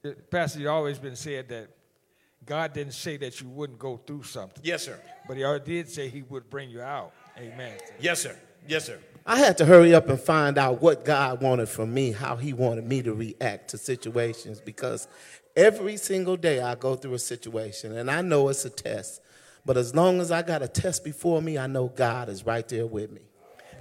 [0.04, 0.14] me.
[0.30, 1.68] Pastor, you always been said that
[2.46, 4.62] God didn't say that you wouldn't go through something.
[4.64, 5.00] Yes, sir.
[5.28, 7.14] But he did say he would bring you out.
[7.38, 7.78] Amen.
[8.00, 8.38] Yes, sir.
[8.68, 9.00] Yes, sir.
[9.26, 12.54] I had to hurry up and find out what God wanted from me, how He
[12.54, 15.08] wanted me to react to situations, because
[15.56, 19.22] every single day I go through a situation and I know it's a test.
[19.66, 22.68] But as long as I got a test before me, I know God is right
[22.68, 23.22] there with me.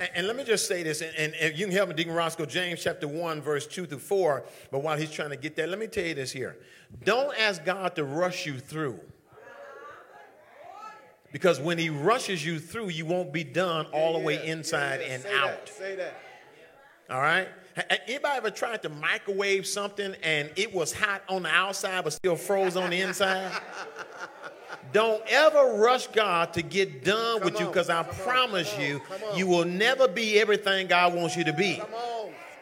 [0.00, 2.14] And, and let me just say this, and, and, and you can help me, Deacon
[2.14, 4.44] Roscoe, James chapter 1, verse 2 through 4.
[4.70, 6.56] But while he's trying to get there, let me tell you this here.
[7.04, 8.98] Don't ask God to rush you through.
[11.34, 15.20] Because when he rushes you through, you won't be done all the way inside and
[15.20, 15.66] Say out.
[15.66, 15.68] That.
[15.68, 16.14] Say that.
[17.10, 17.48] All right?
[18.06, 22.36] Anybody ever tried to microwave something and it was hot on the outside but still
[22.36, 23.50] froze on the inside?
[24.92, 29.00] Don't ever rush God to get done with you because I promise on, you,
[29.32, 29.36] on.
[29.36, 31.82] you will never be everything God wants you to be.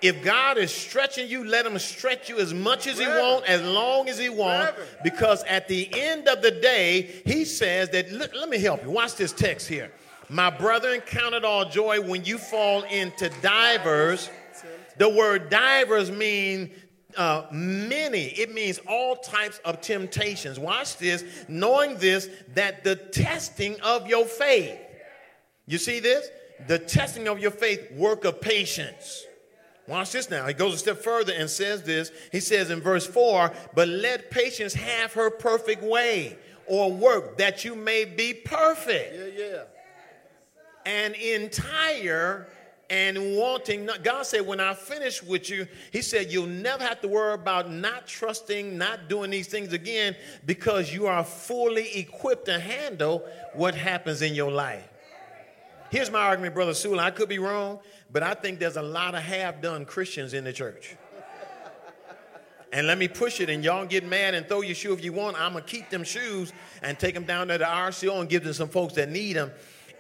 [0.03, 3.63] If God is stretching you, let him stretch you as much as he wants, as
[3.63, 4.73] long as he wants.
[5.05, 8.91] Because at the end of the day, he says that, let, let me help you.
[8.91, 9.93] Watch this text here.
[10.29, 14.29] My brethren, count it all joy when you fall into divers.
[14.99, 16.73] The word divers mean
[17.17, 18.25] uh, many.
[18.25, 20.59] It means all types of temptations.
[20.59, 21.25] Watch this.
[21.49, 24.79] Knowing this, that the testing of your faith.
[25.67, 26.29] You see this?
[26.67, 29.27] The testing of your faith, work of patience.
[29.89, 30.47] Watch this now.
[30.47, 32.13] He goes a step further and says this.
[32.31, 37.65] He says in verse 4 But let patience have her perfect way or work that
[37.65, 39.63] you may be perfect Yeah, yeah.
[40.87, 42.47] and entire
[42.91, 43.87] and wanting.
[43.87, 47.35] not- God said, When I finish with you, He said, You'll never have to worry
[47.35, 50.15] about not trusting, not doing these things again
[50.47, 54.87] because you are fully equipped to handle what happens in your life.
[55.91, 57.01] Here's my argument, Brother Sewell.
[57.01, 57.79] I could be wrong,
[58.13, 60.97] but I think there's a lot of half done Christians in the church.
[62.73, 65.13] And let me push it, and y'all get mad and throw your shoe if you
[65.13, 65.39] want.
[65.39, 66.53] I'm going to keep them shoes
[66.83, 69.51] and take them down to the RCO and give them some folks that need them.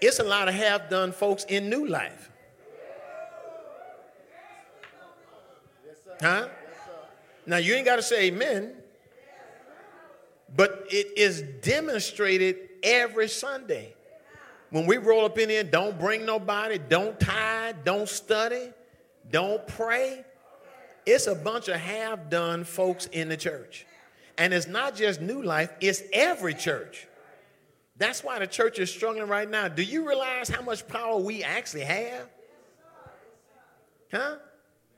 [0.00, 2.30] It's a lot of half done folks in new life.
[6.20, 6.48] Huh?
[7.46, 8.72] Now, you ain't got to say amen,
[10.54, 13.94] but it is demonstrated every Sunday.
[14.72, 18.70] When we roll up in here, don't bring nobody, don't tithe, don't study,
[19.30, 20.24] don't pray.
[21.04, 23.86] It's a bunch of half done folks in the church.
[24.38, 27.06] And it's not just New Life, it's every church.
[27.98, 29.68] That's why the church is struggling right now.
[29.68, 32.30] Do you realize how much power we actually have?
[34.10, 34.36] Huh?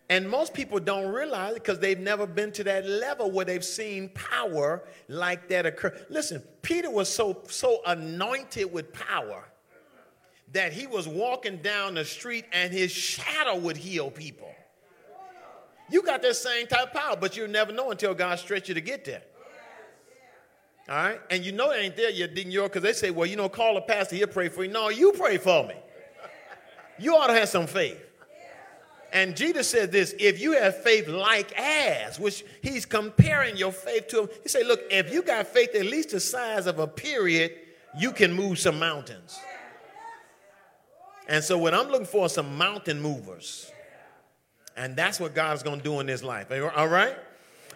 [0.08, 3.64] And most people don't realize it because they've never been to that level where they've
[3.64, 5.98] seen power like that occur.
[6.10, 9.48] Listen, Peter was so so anointed with power
[10.54, 14.50] that he was walking down the street and his shadow would heal people.
[15.90, 18.74] You got that same type of power, but you'll never know until God stretch you
[18.74, 19.22] to get there.
[20.88, 21.20] All right?
[21.30, 23.48] And you know it ain't there yet, Deacon York, because they say, well, you know,
[23.48, 24.70] call a pastor, he'll pray for you.
[24.70, 25.74] No, you pray for me.
[26.98, 28.00] You ought to have some faith.
[29.12, 34.08] And Jesus said this if you have faith like as, which he's comparing your faith
[34.08, 34.28] to him.
[34.42, 37.52] He said, look, if you got faith at least the size of a period,
[37.98, 39.38] you can move some mountains.
[41.28, 43.70] And so, what I'm looking for is some mountain movers.
[44.76, 46.50] And that's what God's going to do in this life.
[46.50, 47.16] All right?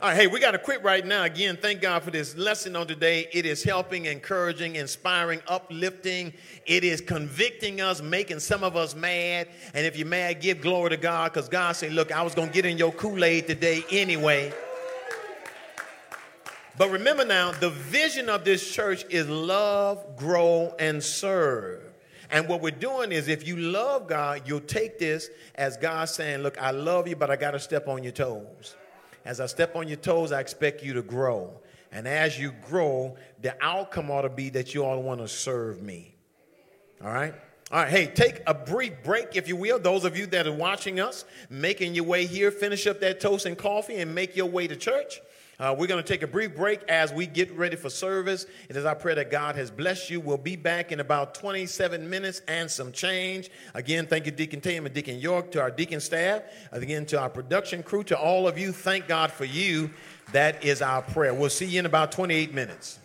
[0.01, 1.25] All right, hey, we got to quit right now.
[1.25, 3.27] Again, thank God for this lesson on today.
[3.33, 6.33] It is helping, encouraging, inspiring, uplifting.
[6.67, 9.49] It is convicting us, making some of us mad.
[9.75, 12.47] And if you're mad, give glory to God because God said, Look, I was going
[12.47, 14.53] to get in your Kool Aid today anyway.
[16.77, 21.88] But remember now, the vision of this church is love, grow, and serve.
[22.31, 26.43] And what we're doing is if you love God, you'll take this as God saying,
[26.43, 28.77] Look, I love you, but I got to step on your toes.
[29.25, 31.61] As I step on your toes, I expect you to grow.
[31.91, 35.83] And as you grow, the outcome ought to be that you all want to serve
[35.83, 36.15] me.
[37.03, 37.35] All right?
[37.71, 39.79] All right, hey, take a brief break, if you will.
[39.79, 43.45] Those of you that are watching us, making your way here, finish up that toast
[43.45, 45.21] and coffee and make your way to church.
[45.61, 48.47] Uh, we're going to take a brief break as we get ready for service.
[48.69, 50.21] It is our prayer that God has blessed you.
[50.21, 53.51] We'll be back in about 27 minutes and some change.
[53.75, 56.43] Again, thank you, Deacon Tatum and Deacon York, to our deacon staff.
[56.71, 59.91] Again, to our production crew, to all of you, thank God for you.
[60.31, 61.35] That is our prayer.
[61.35, 63.01] We'll see you in about 28 minutes.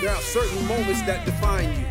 [0.00, 1.86] There are certain moments that define you.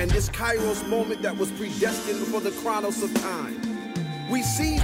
[0.00, 4.28] And this Kairos moment that was predestined before the chronos of time.
[4.28, 4.78] We see